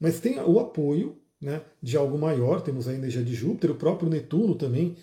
[0.00, 2.62] Mas tem o apoio né, de algo maior.
[2.62, 4.96] Temos a energia de Júpiter, o próprio Netuno também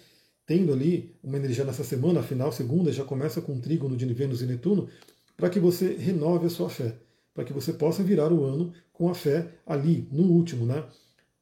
[0.46, 4.46] tendo ali uma energia nessa semana, afinal, segunda já começa com trígono de Vênus e
[4.46, 4.88] Netuno,
[5.36, 6.96] para que você renove a sua fé,
[7.34, 10.86] para que você possa virar o ano com a fé ali, no último, né?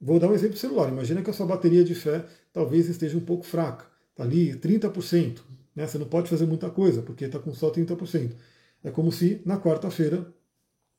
[0.01, 0.89] Vou dar um exemplo celular.
[0.89, 3.85] Imagina que a sua bateria de fé talvez esteja um pouco fraca.
[4.11, 5.39] Está ali 30%.
[5.75, 5.87] Né?
[5.87, 8.33] Você não pode fazer muita coisa, porque está com só 30%.
[8.83, 10.27] É como se na quarta-feira,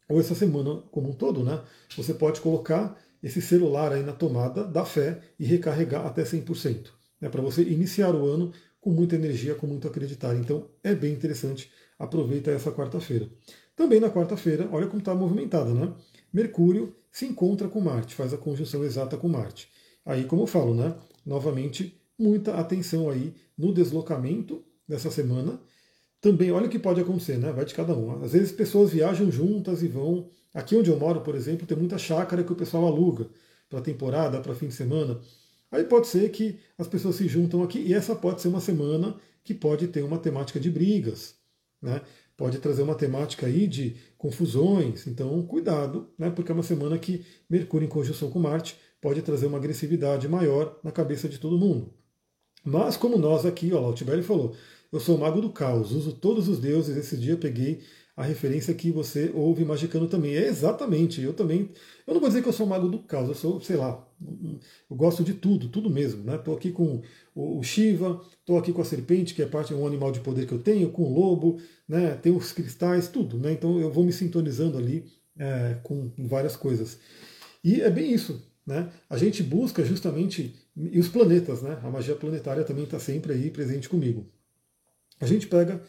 [0.08, 1.62] ou essa semana como um todo, né?
[1.96, 6.90] Você pode colocar esse celular aí na tomada da fé e recarregar até 100%.
[7.24, 7.30] Né?
[7.30, 8.52] Para você iniciar o ano
[8.82, 10.36] com muita energia, com muito acreditar.
[10.36, 11.70] Então é bem interessante.
[11.98, 13.30] Aproveita essa quarta-feira.
[13.74, 15.90] Também na quarta-feira, olha como está movimentada, né?
[16.30, 19.68] Mercúrio se encontra com Marte, faz a conjunção exata com Marte.
[20.04, 20.94] Aí, como eu falo, né?
[21.24, 25.58] Novamente, muita atenção aí no deslocamento nessa semana.
[26.20, 27.52] Também, olha o que pode acontecer, né?
[27.52, 28.22] Vai de cada um.
[28.22, 30.28] Às vezes pessoas viajam juntas e vão.
[30.52, 33.28] Aqui onde eu moro, por exemplo, tem muita chácara que o pessoal aluga
[33.70, 35.18] para temporada, para fim de semana.
[35.74, 39.16] Aí pode ser que as pessoas se juntam aqui e essa pode ser uma semana
[39.42, 41.34] que pode ter uma temática de brigas,
[41.82, 42.00] né?
[42.36, 46.30] Pode trazer uma temática aí de confusões, então cuidado, né?
[46.30, 50.78] Porque é uma semana que Mercúrio em conjunção com Marte pode trazer uma agressividade maior
[50.80, 51.92] na cabeça de todo mundo.
[52.64, 54.54] Mas como nós aqui, ó, o Altibelli falou,
[54.92, 56.96] eu sou mago do caos, uso todos os deuses.
[56.96, 57.82] Esse dia peguei
[58.16, 60.34] a referência que você ouve magicando também.
[60.34, 61.70] É exatamente, eu também.
[62.06, 64.06] Eu não vou dizer que eu sou mago do caos, eu sou, sei lá,
[64.90, 66.22] eu gosto de tudo, tudo mesmo.
[66.24, 66.34] Né?
[66.54, 67.02] Aqui com
[67.34, 70.46] o Shiva, estou aqui com a serpente, que é parte de um animal de poder
[70.46, 71.58] que eu tenho, com o lobo,
[71.88, 72.14] né?
[72.14, 73.38] tem os cristais, tudo.
[73.38, 73.52] Né?
[73.52, 75.04] Então eu vou me sintonizando ali
[75.38, 76.98] é, com várias coisas.
[77.62, 78.42] E é bem isso.
[78.66, 78.90] Né?
[79.10, 80.54] A gente busca justamente.
[80.76, 81.78] E os planetas, né?
[81.84, 84.26] A magia planetária também está sempre aí presente comigo
[85.20, 85.82] a gente pega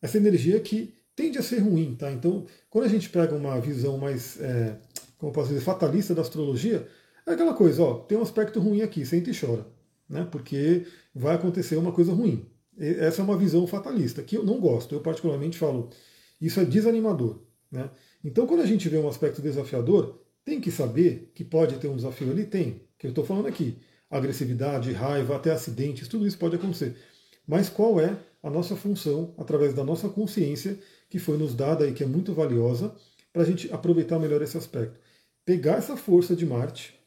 [0.00, 1.96] essa energia que tende a ser ruim.
[1.96, 2.12] Tá?
[2.12, 4.76] Então, quando a gente pega uma visão mais, é,
[5.18, 6.86] como posso dizer, fatalista da astrologia,
[7.26, 9.66] é aquela coisa, ó, tem um aspecto ruim aqui, sente e chora,
[10.08, 10.26] né?
[10.30, 12.46] porque vai acontecer uma coisa ruim.
[12.78, 14.94] Essa é uma visão fatalista, que eu não gosto.
[14.94, 15.90] Eu particularmente falo,
[16.40, 17.40] isso é desanimador.
[17.70, 17.90] Né?
[18.24, 21.96] Então, quando a gente vê um aspecto desafiador, tem que saber que pode ter um
[21.96, 22.44] desafio ali?
[22.44, 22.82] Tem.
[22.96, 23.76] Que eu estou falando aqui.
[24.08, 26.96] Agressividade, raiva, até acidentes, tudo isso pode acontecer.
[27.44, 30.78] Mas qual é a nossa função através da nossa consciência,
[31.08, 32.94] que foi nos dada e que é muito valiosa,
[33.32, 34.98] para a gente aproveitar melhor esse aspecto.
[35.44, 36.98] Pegar essa força de Marte,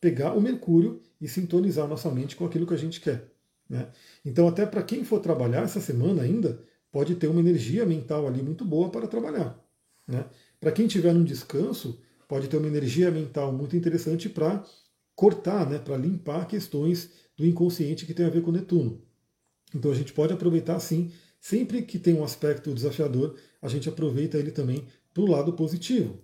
[0.00, 3.30] pegar o Mercúrio e sintonizar nossa mente com aquilo que a gente quer.
[3.68, 3.88] Né?
[4.24, 8.42] Então, até para quem for trabalhar essa semana ainda, pode ter uma energia mental ali
[8.42, 9.58] muito boa para trabalhar.
[10.06, 10.24] Né?
[10.58, 14.64] Para quem estiver num descanso, pode ter uma energia mental muito interessante para
[15.14, 19.02] cortar, né, para limpar questões do inconsciente que tem a ver com Netuno.
[19.74, 24.38] Então a gente pode aproveitar sim, sempre que tem um aspecto desafiador, a gente aproveita
[24.38, 26.18] ele também para o lado positivo.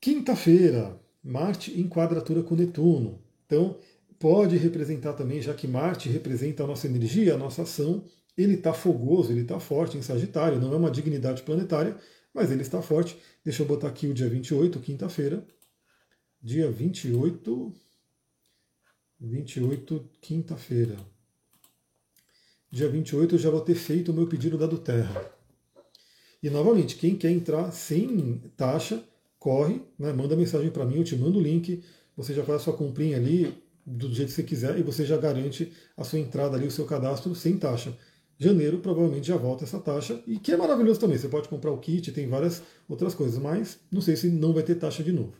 [0.00, 3.22] Quinta-feira, Marte em quadratura com Netuno.
[3.46, 3.78] Então
[4.18, 8.04] pode representar também, já que Marte representa a nossa energia, a nossa ação,
[8.36, 11.96] ele está fogoso, ele está forte em Sagitário, não é uma dignidade planetária,
[12.32, 13.16] mas ele está forte.
[13.44, 15.46] Deixa eu botar aqui o dia 28, quinta-feira.
[16.40, 17.72] Dia 28,
[19.20, 20.96] 28, quinta-feira.
[22.70, 25.31] Dia 28 eu já vou ter feito o meu pedido da do Terra.
[26.42, 29.04] E novamente, quem quer entrar sem taxa,
[29.38, 31.82] corre, né, manda mensagem para mim, eu te mando o link,
[32.16, 33.54] você já faz a sua comprinha ali
[33.86, 36.84] do jeito que você quiser e você já garante a sua entrada ali, o seu
[36.84, 37.96] cadastro sem taxa.
[38.38, 41.16] Janeiro provavelmente já volta essa taxa, e que é maravilhoso também.
[41.16, 44.62] Você pode comprar o kit, tem várias outras coisas, mas não sei se não vai
[44.64, 45.32] ter taxa de novo.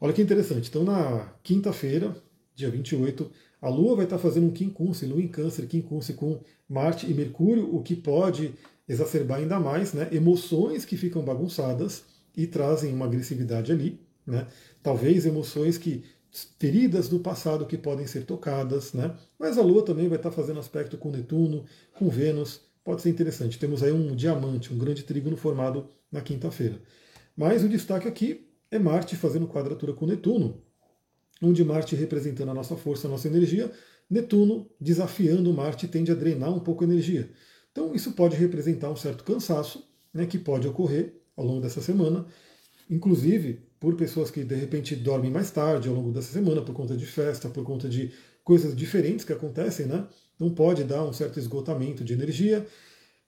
[0.00, 0.68] Olha que interessante.
[0.68, 2.14] Então, na quinta-feira,
[2.54, 3.30] dia 28,
[3.60, 7.74] a Lua vai estar fazendo um quincunce, Lua em Câncer, quincunce com Marte e Mercúrio,
[7.74, 8.54] o que pode
[8.88, 12.04] exacerbar ainda mais né, emoções que ficam bagunçadas
[12.36, 14.00] e trazem uma agressividade ali.
[14.26, 14.46] Né?
[14.82, 16.04] Talvez emoções que
[16.58, 19.14] feridas do passado que podem ser tocadas, né?
[19.38, 21.64] Mas a Lua também vai estar fazendo aspecto com Netuno,
[21.94, 23.58] com Vênus, pode ser interessante.
[23.58, 26.80] Temos aí um diamante, um grande trígono formado na quinta-feira.
[27.36, 30.62] Mas o destaque aqui é Marte fazendo quadratura com Netuno,
[31.42, 33.70] onde Marte representando a nossa força, a nossa energia,
[34.08, 37.30] Netuno desafiando Marte tende a drenar um pouco a energia.
[37.76, 42.24] Então isso pode representar um certo cansaço, né, que pode ocorrer ao longo dessa semana,
[42.88, 46.96] inclusive por pessoas que de repente dormem mais tarde ao longo dessa semana por conta
[46.96, 48.12] de festa, por conta de
[48.42, 50.08] coisas diferentes que acontecem, né?
[50.34, 52.66] Então pode dar um certo esgotamento de energia,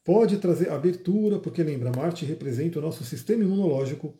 [0.03, 4.15] pode trazer abertura, porque lembra, Marte representa o nosso sistema imunológico,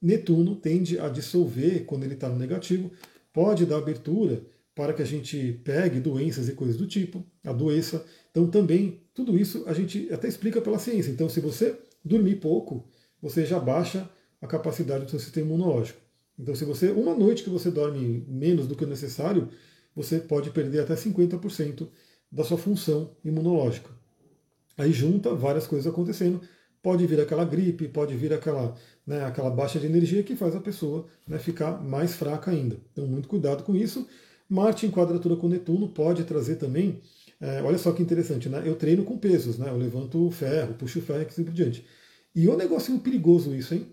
[0.00, 2.90] Netuno tende a dissolver quando ele está no negativo,
[3.34, 4.42] pode dar abertura
[4.74, 8.04] para que a gente pegue doenças e coisas do tipo, a doença.
[8.30, 11.10] Então também, tudo isso a gente até explica pela ciência.
[11.10, 12.88] Então se você dormir pouco,
[13.22, 14.08] você já baixa
[14.40, 16.00] a capacidade do seu sistema imunológico.
[16.38, 19.48] Então se você, uma noite que você dorme menos do que o necessário,
[19.94, 21.88] você pode perder até 50%
[22.30, 23.90] da sua função imunológica.
[24.76, 26.40] Aí junta várias coisas acontecendo,
[26.82, 30.60] pode vir aquela gripe, pode vir aquela, né, aquela baixa de energia que faz a
[30.60, 32.76] pessoa né, ficar mais fraca ainda.
[32.92, 34.06] Então, muito cuidado com isso.
[34.48, 37.00] Marte em quadratura com Netuno pode trazer também.
[37.40, 38.62] É, olha só que interessante, né?
[38.64, 39.68] Eu treino com pesos, né?
[39.68, 41.84] Eu levanto ferro, puxo ferro e assim por diante.
[42.34, 43.86] E é um negócio perigoso isso, hein?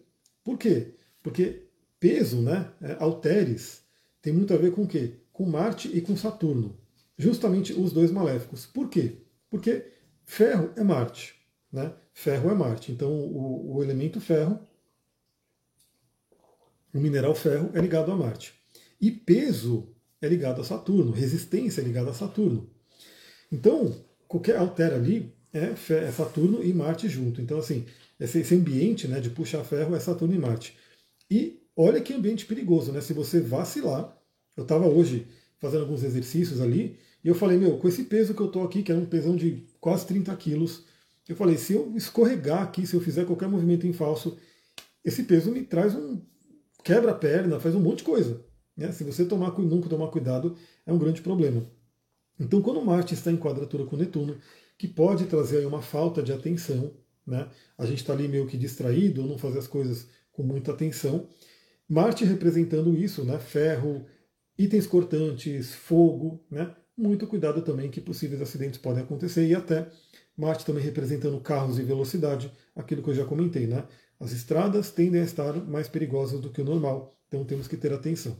[0.43, 0.93] Por quê?
[1.21, 1.63] Porque
[1.99, 2.71] peso, né?
[2.81, 3.83] É, alteres,
[4.21, 5.13] tem muito a ver com o quê?
[5.31, 6.77] Com Marte e com Saturno.
[7.17, 8.65] Justamente os dois maléficos.
[8.65, 9.17] Por quê?
[9.49, 9.85] Porque
[10.25, 11.35] ferro é Marte.
[11.71, 11.93] Né?
[12.13, 12.91] Ferro é Marte.
[12.91, 14.59] Então, o, o elemento ferro,
[16.93, 18.53] o mineral ferro, é ligado a Marte.
[18.99, 19.87] E peso
[20.21, 22.69] é ligado a Saturno, resistência é ligada a Saturno.
[23.51, 23.93] Então,
[24.27, 27.41] qualquer altera ali, é, é Saturno e Marte junto.
[27.41, 27.85] Então, assim,
[28.19, 30.77] esse ambiente né, de puxar ferro é Saturno e Marte.
[31.29, 33.01] E olha que ambiente perigoso, né?
[33.01, 34.17] Se você vacilar,
[34.55, 35.27] eu estava hoje
[35.59, 38.81] fazendo alguns exercícios ali, e eu falei, meu, com esse peso que eu estou aqui,
[38.81, 40.85] que era um pesão de quase 30 quilos,
[41.27, 44.37] eu falei, se eu escorregar aqui, se eu fizer qualquer movimento em falso,
[45.05, 46.21] esse peso me traz um
[46.83, 48.43] quebra a perna, faz um monte de coisa.
[48.81, 48.91] Né?
[48.91, 50.55] Se você tomar, nunca tomar cuidado,
[50.85, 51.63] é um grande problema.
[52.39, 54.37] Então, quando Marte está em quadratura com Netuno,
[54.77, 56.91] que pode trazer uma falta de atenção,
[57.25, 57.47] né?
[57.77, 61.27] a gente está ali meio que distraído, não fazer as coisas com muita atenção.
[61.87, 63.37] Marte representando isso, né?
[63.37, 64.05] ferro,
[64.57, 66.75] itens cortantes, fogo, né?
[66.97, 69.87] muito cuidado também que possíveis acidentes podem acontecer e até
[70.35, 73.85] Marte também representando carros e velocidade, aquilo que eu já comentei, né?
[74.21, 77.91] As estradas tendem a estar mais perigosas do que o normal, então temos que ter
[77.91, 78.37] atenção.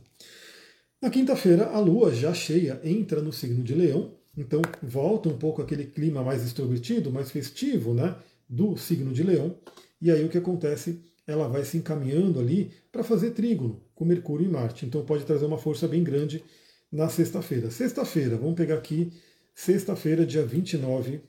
[1.02, 5.60] Na quinta-feira, a Lua já cheia entra no signo de Leão, então volta um pouco
[5.60, 8.14] aquele clima mais extrovertido, mais festivo, né?
[8.48, 9.58] Do signo de Leão.
[10.00, 11.02] E aí o que acontece?
[11.26, 14.86] Ela vai se encaminhando ali para fazer trígono com Mercúrio e Marte.
[14.86, 16.44] Então pode trazer uma força bem grande
[16.92, 17.72] na sexta-feira.
[17.72, 19.12] Sexta-feira, vamos pegar aqui,
[19.52, 21.22] sexta-feira, dia 29,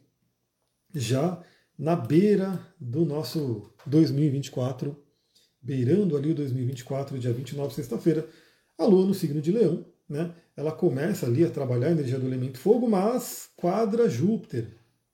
[0.94, 1.44] já
[1.78, 4.96] na beira do nosso 2024,
[5.62, 8.28] beirando ali o 2024, dia 29, sexta-feira,
[8.78, 10.34] a Lua no signo de Leão, né?
[10.56, 14.68] Ela começa ali a trabalhar a energia do elemento fogo, mas quadra Júpiter,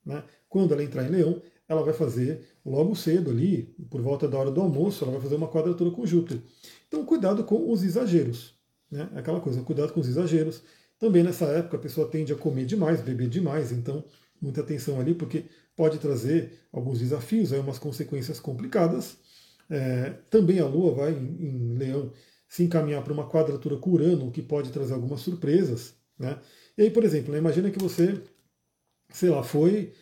[0.05, 0.23] né?
[0.49, 4.51] Quando ela entrar em Leão, ela vai fazer logo cedo ali, por volta da hora
[4.51, 6.41] do almoço, ela vai fazer uma quadratura com Júpiter.
[6.87, 8.55] Então, cuidado com os exageros,
[8.91, 9.09] né?
[9.15, 10.63] Aquela coisa, cuidado com os exageros.
[10.97, 14.03] Também nessa época a pessoa tende a comer demais, beber demais, então
[14.41, 15.45] muita atenção ali, porque
[15.79, 19.15] pode trazer alguns desafios, aí umas consequências complicadas.
[19.69, 22.11] É, também a Lua vai em, em Leão
[22.49, 25.93] se encaminhar para uma quadratura com Urano, o que pode trazer algumas surpresas.
[26.19, 26.37] Né?
[26.77, 28.21] E aí, por exemplo, né, imagina que você,
[29.07, 29.93] sei lá, foi,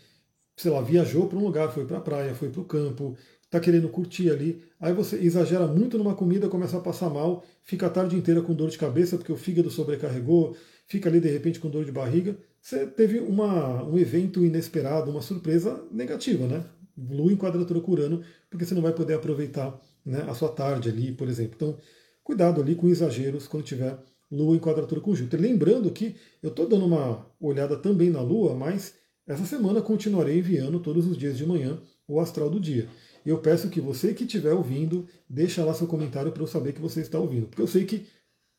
[0.55, 3.59] sei lá, viajou para um lugar, foi para a praia, foi para o campo, está
[3.59, 7.89] querendo curtir ali, aí você exagera muito numa comida, começa a passar mal, fica a
[7.91, 10.57] tarde inteira com dor de cabeça porque o fígado sobrecarregou,
[10.87, 12.35] fica ali de repente com dor de barriga,
[12.67, 16.65] você teve uma, um evento inesperado, uma surpresa negativa, né?
[16.97, 20.89] Lua em quadratura com Urano, porque você não vai poder aproveitar né, a sua tarde
[20.89, 21.53] ali, por exemplo.
[21.55, 21.77] Então,
[22.25, 23.97] cuidado ali com exageros quando tiver
[24.29, 25.39] Lua em quadratura com Júpiter.
[25.39, 28.95] Lembrando que eu estou dando uma olhada também na Lua, mas
[29.25, 32.89] essa semana continuarei enviando todos os dias de manhã o astral do dia.
[33.25, 36.73] E eu peço que você que estiver ouvindo, deixa lá seu comentário para eu saber
[36.73, 37.47] que você está ouvindo.
[37.47, 38.05] Porque eu sei que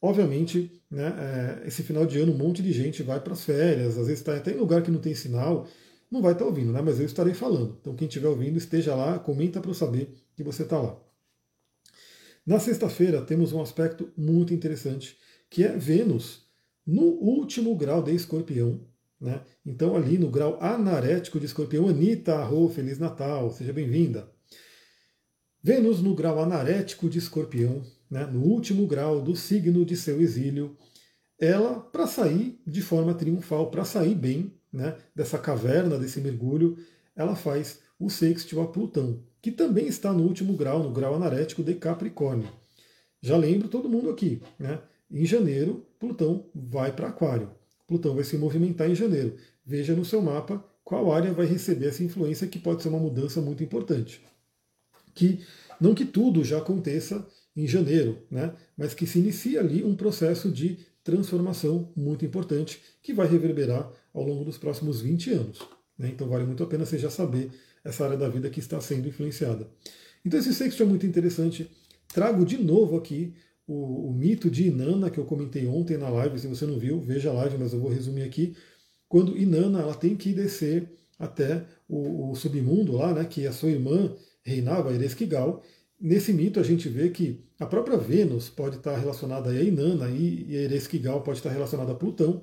[0.00, 3.98] Obviamente, né, é, esse final de ano um monte de gente vai para as férias,
[3.98, 5.66] às vezes está até em lugar que não tem sinal,
[6.10, 7.76] não vai estar tá ouvindo, né, mas eu estarei falando.
[7.80, 10.98] Então, quem estiver ouvindo, esteja lá, comenta para eu saber que você está lá.
[12.46, 15.18] Na sexta-feira, temos um aspecto muito interessante,
[15.50, 16.46] que é Vênus
[16.86, 18.80] no último grau de escorpião.
[19.20, 19.42] Né?
[19.66, 24.30] Então, ali no grau anarético de escorpião, Anitta, arro, Feliz Natal, seja bem-vinda.
[25.62, 30.76] Vênus no grau anarético de escorpião, né, no último grau do signo de seu exílio,
[31.38, 36.76] ela, para sair de forma triunfal, para sair bem né, dessa caverna, desse mergulho,
[37.14, 41.62] ela faz o sextil a Plutão, que também está no último grau, no grau anarético
[41.62, 42.48] de Capricórnio.
[43.20, 44.80] Já lembro todo mundo aqui, né?
[45.10, 47.50] Em janeiro, Plutão vai para Aquário.
[47.86, 49.36] Plutão vai se movimentar em janeiro.
[49.64, 53.40] Veja no seu mapa qual área vai receber essa influência, que pode ser uma mudança
[53.40, 54.22] muito importante.
[55.14, 55.44] Que
[55.80, 57.26] não que tudo já aconteça
[57.58, 58.54] em janeiro, né?
[58.76, 64.22] mas que se inicia ali um processo de transformação muito importante que vai reverberar ao
[64.22, 65.58] longo dos próximos 20 anos.
[65.98, 66.10] Né?
[66.14, 67.50] Então vale muito a pena você já saber
[67.84, 69.68] essa área da vida que está sendo influenciada.
[70.24, 71.68] Então esse sexto é muito interessante.
[72.06, 73.34] Trago de novo aqui
[73.66, 76.38] o, o, mito de Inanna que eu comentei ontem na live.
[76.38, 78.54] Se você não viu, veja a live, mas eu vou resumir aqui.
[79.08, 80.88] Quando Inanna ela tem que descer
[81.18, 85.62] até o, o submundo lá, né, que a sua irmã reinava, Ereskkigal,
[86.00, 90.54] Nesse mito a gente vê que a própria Vênus pode estar relacionada a Inanna e
[90.54, 92.42] Ereskkigal pode estar relacionada a Plutão.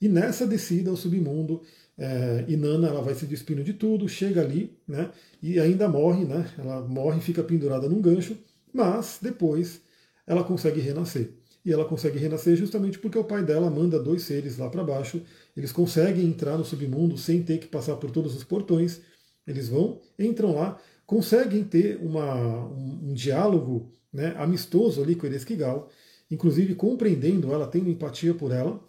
[0.00, 1.62] E nessa descida ao submundo,
[1.96, 6.50] é, Inanna ela vai se despindo de tudo, chega ali né, e ainda morre, né,
[6.58, 8.36] ela morre e fica pendurada num gancho,
[8.72, 9.80] mas depois
[10.26, 11.30] ela consegue renascer.
[11.64, 15.22] E ela consegue renascer justamente porque o pai dela manda dois seres lá para baixo,
[15.56, 19.00] eles conseguem entrar no submundo sem ter que passar por todos os portões,
[19.46, 22.34] eles vão, entram lá, conseguem ter uma,
[22.66, 25.88] um, um diálogo né, amistoso ali com Ereskkigal,
[26.30, 28.82] inclusive compreendendo ela, tendo empatia por ela,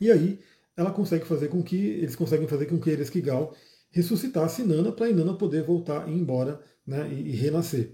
[0.00, 0.38] e aí
[0.76, 3.54] ela consegue fazer com que eles conseguem fazer com que Ereskkigal
[3.90, 7.92] ressuscitasse Inanna para Inanna poder voltar e ir embora né, e, e, renascer.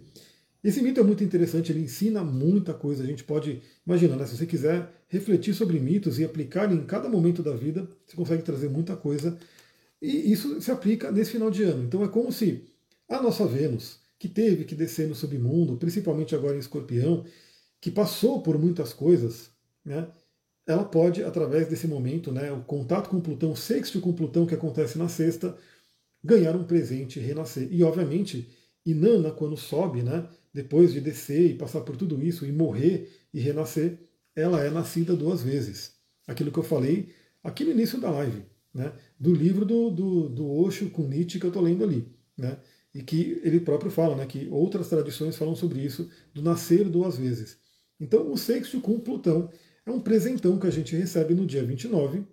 [0.63, 3.03] Esse mito é muito interessante, ele ensina muita coisa.
[3.03, 7.09] A gente pode, imagina, né, se você quiser refletir sobre mitos e aplicar em cada
[7.09, 9.39] momento da vida, você consegue trazer muita coisa
[10.01, 11.85] E isso se aplica nesse final de ano.
[11.85, 12.65] Então é como se
[13.11, 17.25] a nossa Vênus, que teve que descer no submundo, principalmente agora em Escorpião,
[17.81, 19.51] que passou por muitas coisas,
[19.85, 20.09] né,
[20.67, 24.55] ela pode, através desse momento, né, o contato com Plutão, o sexto com Plutão que
[24.55, 25.57] acontece na sexta,
[26.23, 27.69] ganhar um presente e renascer.
[27.73, 28.49] E, obviamente,
[28.85, 33.41] Inanna, quando sobe, né, depois de descer e passar por tudo isso e morrer e
[33.41, 33.99] renascer,
[34.37, 35.95] ela é nascida duas vezes.
[36.27, 37.09] Aquilo que eu falei
[37.43, 41.47] aqui no início da live, né, do livro do, do, do Osho com Nietzsche que
[41.47, 42.07] eu estou lendo ali.
[42.37, 42.59] Né,
[42.95, 47.17] e que ele próprio fala, né, que outras tradições falam sobre isso, do nascer duas
[47.17, 47.57] vezes.
[48.01, 49.51] Então, o sexto com Plutão
[49.87, 52.25] é um presentão que a gente recebe no dia 29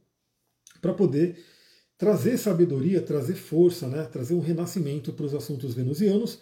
[0.82, 1.38] para poder
[1.98, 6.40] trazer sabedoria, trazer força, né, trazer um renascimento para os assuntos venusianos.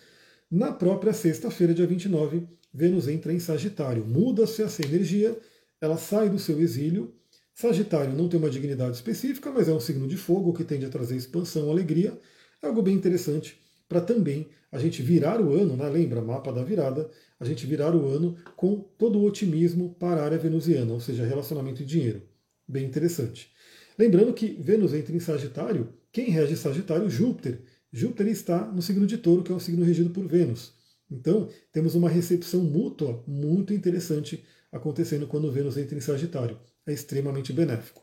[0.49, 4.05] Na própria sexta-feira, dia 29, Vênus entra em Sagitário.
[4.05, 5.37] Muda-se essa energia,
[5.81, 7.13] ela sai do seu exílio.
[7.53, 10.89] Sagitário não tem uma dignidade específica, mas é um signo de fogo que tende a
[10.89, 12.19] trazer expansão, alegria.
[12.61, 15.87] É algo bem interessante para também a gente virar o ano, né?
[15.89, 17.09] lembra, mapa da virada,
[17.39, 21.25] a gente virar o ano com todo o otimismo para a área venusiana, ou seja,
[21.25, 22.21] relacionamento e dinheiro.
[22.67, 23.51] Bem interessante.
[23.97, 27.09] Lembrando que Vênus entra em Sagitário, quem rege Sagitário?
[27.09, 27.61] Júpiter.
[27.91, 30.73] Júpiter está no signo de Touro, que é um signo regido por Vênus.
[31.09, 36.59] Então, temos uma recepção mútua muito interessante acontecendo quando Vênus entra em Sagitário.
[36.85, 38.01] É extremamente benéfico.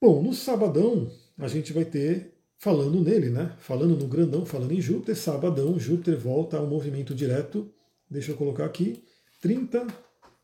[0.00, 3.54] Bom, no sabadão, a gente vai ter falando nele, né?
[3.58, 7.72] Falando no grandão, falando em Júpiter, sabadão, Júpiter volta ao movimento direto.
[8.10, 9.04] Deixa eu colocar aqui,
[9.40, 9.86] 30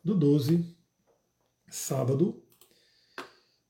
[0.03, 0.65] do 12,
[1.69, 2.41] sábado.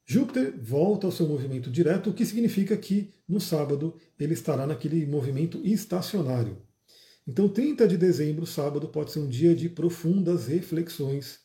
[0.07, 5.07] Júpiter volta ao seu movimento direto, o que significa que no sábado ele estará naquele
[5.07, 6.59] movimento estacionário.
[7.27, 11.41] Então, 30 de dezembro, sábado, pode ser um dia de profundas reflexões.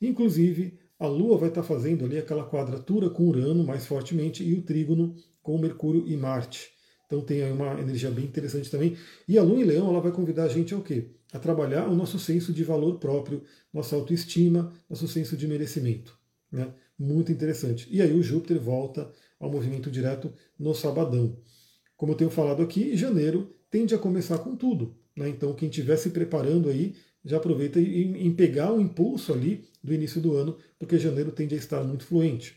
[0.00, 4.62] Inclusive, a Lua vai estar fazendo ali aquela quadratura com Urano mais fortemente e o
[4.62, 5.14] trígono
[5.48, 6.68] com Mercúrio e Marte.
[7.06, 8.98] Então tem aí uma energia bem interessante também.
[9.26, 11.06] E a Lua em Leão ela vai convidar a gente ao quê?
[11.32, 13.42] A trabalhar o nosso senso de valor próprio,
[13.72, 16.18] nossa autoestima, nosso senso de merecimento.
[16.52, 16.70] Né?
[16.98, 17.88] Muito interessante.
[17.90, 21.38] E aí o Júpiter volta ao movimento direto no sabadão.
[21.96, 24.98] Como eu tenho falado aqui, janeiro tende a começar com tudo.
[25.16, 25.30] Né?
[25.30, 26.94] Então quem estiver se preparando aí,
[27.24, 31.58] já aproveita em, pegar o impulso ali do início do ano, porque janeiro tende a
[31.58, 32.54] estar muito fluente.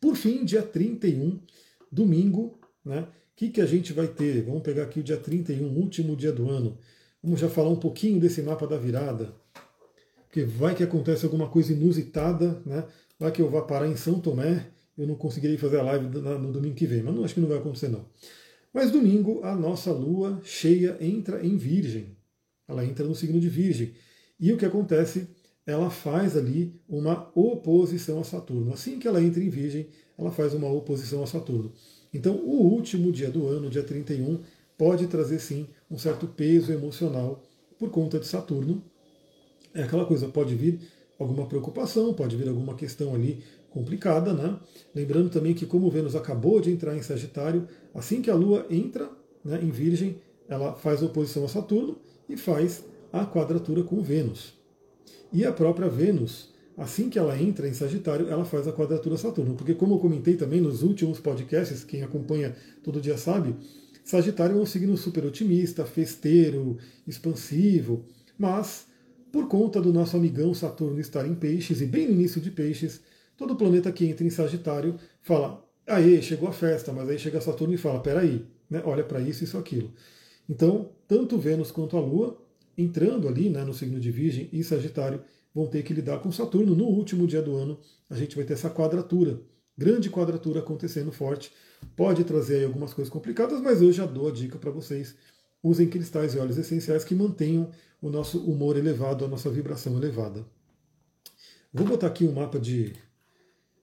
[0.00, 1.40] Por fim, dia 31,
[1.94, 3.00] domingo, né?
[3.00, 4.42] O que, que a gente vai ter?
[4.42, 6.78] Vamos pegar aqui o dia 31, último dia do ano.
[7.22, 9.34] Vamos já falar um pouquinho desse mapa da virada.
[10.26, 12.84] Porque vai que acontece alguma coisa inusitada, né?
[13.18, 14.66] Vai que eu vá parar em São Tomé,
[14.96, 17.48] eu não conseguirei fazer a live no domingo que vem, mas não acho que não
[17.48, 18.04] vai acontecer não.
[18.72, 22.16] Mas domingo a nossa lua cheia entra em Virgem.
[22.66, 23.94] Ela entra no signo de Virgem.
[24.38, 25.28] E o que acontece?
[25.66, 28.72] Ela faz ali uma oposição a Saturno.
[28.72, 29.88] Assim que ela entra em Virgem,
[30.18, 31.72] ela faz uma oposição a Saturno.
[32.12, 34.40] Então, o último dia do ano, dia 31,
[34.76, 37.42] pode trazer sim um certo peso emocional
[37.78, 38.82] por conta de Saturno.
[39.72, 40.80] É aquela coisa, pode vir
[41.18, 44.56] alguma preocupação, pode vir alguma questão ali complicada, né?
[44.94, 49.10] Lembrando também que como Vênus acabou de entrar em Sagitário, assim que a Lua entra
[49.44, 51.98] né, em Virgem, ela faz oposição a Saturno
[52.28, 54.54] e faz a quadratura com Vênus.
[55.34, 59.56] E a própria Vênus, assim que ela entra em Sagitário, ela faz a quadratura Saturno.
[59.56, 62.54] Porque, como eu comentei também nos últimos podcasts, quem acompanha
[62.84, 63.56] todo dia sabe,
[64.04, 68.04] Sagitário é um signo super otimista, festeiro, expansivo,
[68.38, 68.86] mas
[69.32, 73.00] por conta do nosso amigão Saturno estar em Peixes e bem no início de Peixes,
[73.36, 77.74] todo planeta que entra em Sagitário fala: aí chegou a festa, mas aí chega Saturno
[77.74, 79.92] e fala: peraí, né, olha para isso, isso, aquilo.
[80.48, 82.40] Então, tanto Vênus quanto a Lua,
[82.76, 85.22] entrando ali né, no signo de Virgem e Sagitário,
[85.54, 86.74] vão ter que lidar com Saturno.
[86.74, 87.78] No último dia do ano,
[88.10, 89.40] a gente vai ter essa quadratura,
[89.76, 91.52] grande quadratura acontecendo forte.
[91.96, 95.14] Pode trazer algumas coisas complicadas, mas eu já dou a dica para vocês.
[95.62, 97.70] Usem cristais e óleos essenciais que mantenham
[98.00, 100.44] o nosso humor elevado, a nossa vibração elevada.
[101.72, 102.92] Vou botar aqui um mapa de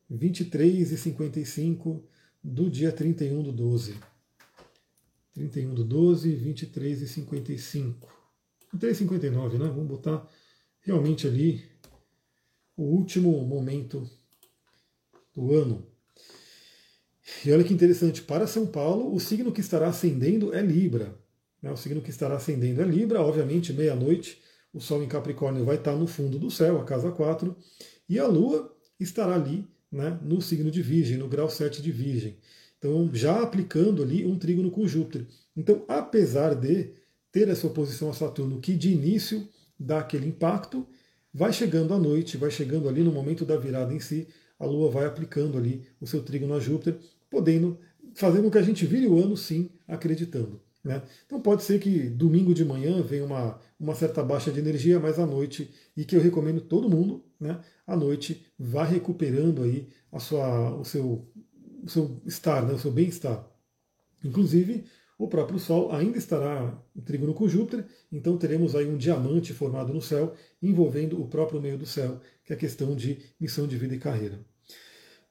[0.10, 2.04] 23 e 55
[2.44, 3.96] do dia 31 do 12.
[5.34, 8.21] 31 do 12, 23 e 55.
[8.74, 9.66] 23 e 59, né?
[9.66, 10.28] Vamos botar
[10.82, 11.64] realmente ali
[12.76, 14.10] o último momento
[15.36, 15.86] do ano.
[17.46, 21.16] E olha que interessante, para São Paulo, o signo que estará ascendendo é Libra.
[21.62, 21.72] Né?
[21.72, 24.42] O signo que estará ascendendo é Libra, obviamente, meia-noite,
[24.74, 27.56] o Sol em Capricórnio vai estar no fundo do céu, a casa 4,
[28.08, 32.38] e a Lua estará ali né, no signo de Virgem, no grau 7 de Virgem.
[32.78, 35.28] Então, já aplicando ali um trígono com Júpiter.
[35.56, 36.94] Então, apesar de
[37.32, 39.48] ter essa oposição a Saturno, que de início
[39.80, 40.86] dá aquele impacto,
[41.34, 44.28] vai chegando à noite, vai chegando ali no momento da virada em si,
[44.60, 46.98] a Lua vai aplicando ali o seu trígono a Júpiter,
[47.30, 47.80] podendo
[48.14, 50.62] fazer com que a gente vire o ano sim acreditando.
[50.84, 51.02] Né?
[51.26, 55.20] Então pode ser que domingo de manhã venha uma, uma certa baixa de energia, mas
[55.20, 57.60] à noite, e que eu recomendo todo mundo, né?
[57.86, 61.28] à noite vá recuperando aí a sua, o, seu,
[61.84, 62.74] o seu estar, né?
[62.74, 63.48] o seu bem-estar.
[64.24, 64.86] Inclusive,
[65.24, 69.94] o próprio Sol ainda estará em trígono com Júpiter, então teremos aí um diamante formado
[69.94, 73.78] no céu, envolvendo o próprio meio do céu, que é a questão de missão de
[73.78, 74.40] vida e carreira.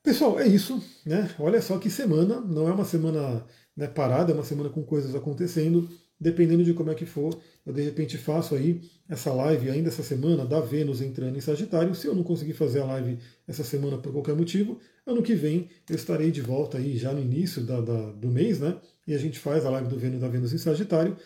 [0.00, 0.80] Pessoal, é isso.
[1.04, 1.28] Né?
[1.40, 3.44] Olha só que semana, não é uma semana
[3.76, 5.90] né, parada, é uma semana com coisas acontecendo.
[6.22, 7.34] Dependendo de como é que for,
[7.64, 11.94] eu de repente faço aí essa live ainda essa semana da Vênus entrando em Sagitário.
[11.94, 13.18] Se eu não conseguir fazer a live
[13.48, 17.20] essa semana por qualquer motivo, ano que vem eu estarei de volta aí já no
[17.20, 18.78] início da, da, do mês, né?
[19.06, 21.16] E a gente faz a live do Vênus da Vênus em Sagitário.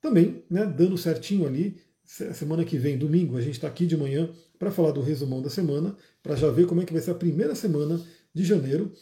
[0.00, 4.30] Também, né, dando certinho ali, semana que vem, domingo, a gente está aqui de manhã
[4.58, 7.14] para falar do resumão da semana, para já ver como é que vai ser a
[7.14, 8.00] primeira semana
[8.32, 8.92] de janeiro.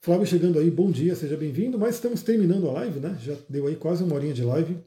[0.00, 1.78] Flávio chegando aí, bom dia, seja bem-vindo.
[1.78, 3.16] Mas estamos terminando a live, né?
[3.20, 4.78] Já deu aí quase uma horinha de live.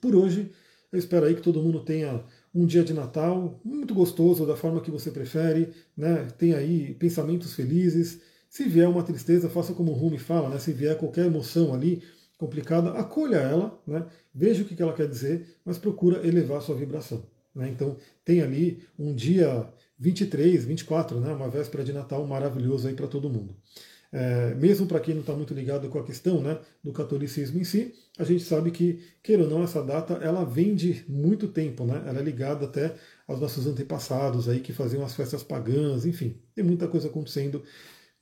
[0.00, 0.50] Por hoje,
[0.90, 4.80] eu espero aí que todo mundo tenha um dia de Natal muito gostoso, da forma
[4.80, 6.28] que você prefere, né?
[6.38, 8.20] Tenha aí pensamentos felizes.
[8.52, 10.58] Se vier uma tristeza, faça como o Rumi fala, né?
[10.58, 12.02] Se vier qualquer emoção ali
[12.36, 14.04] complicada, acolha ela, né?
[14.34, 17.24] Veja o que ela quer dizer, mas procura elevar a sua vibração.
[17.54, 17.70] Né?
[17.70, 19.66] Então, tem ali um dia
[19.98, 21.32] 23, 24, né?
[21.32, 23.56] Uma véspera de Natal maravilhoso aí para todo mundo.
[24.12, 27.64] É, mesmo para quem não está muito ligado com a questão né, do catolicismo em
[27.64, 31.86] si, a gente sabe que, queira ou não, essa data ela vem de muito tempo,
[31.86, 32.04] né?
[32.06, 32.94] ela é ligada até
[33.26, 37.62] aos nossos antepassados aí que faziam as festas pagãs, enfim, tem muita coisa acontecendo.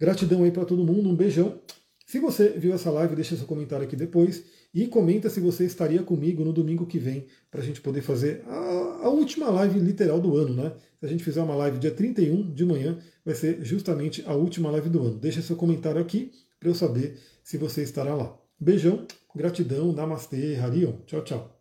[0.00, 1.60] Gratidão aí para todo mundo, um beijão.
[2.06, 4.42] Se você viu essa live, deixa seu comentário aqui depois
[4.72, 8.42] e comenta se você estaria comigo no domingo que vem para a gente poder fazer
[8.46, 10.72] a, a, última live literal do ano, né?
[10.98, 14.70] Se a gente fizer uma live dia 31 de manhã, vai ser justamente a última
[14.70, 15.18] live do ano.
[15.18, 18.36] Deixa seu comentário aqui para eu saber se você estará lá.
[18.58, 20.94] Beijão, gratidão, namastê, harion.
[21.06, 21.59] Tchau, tchau.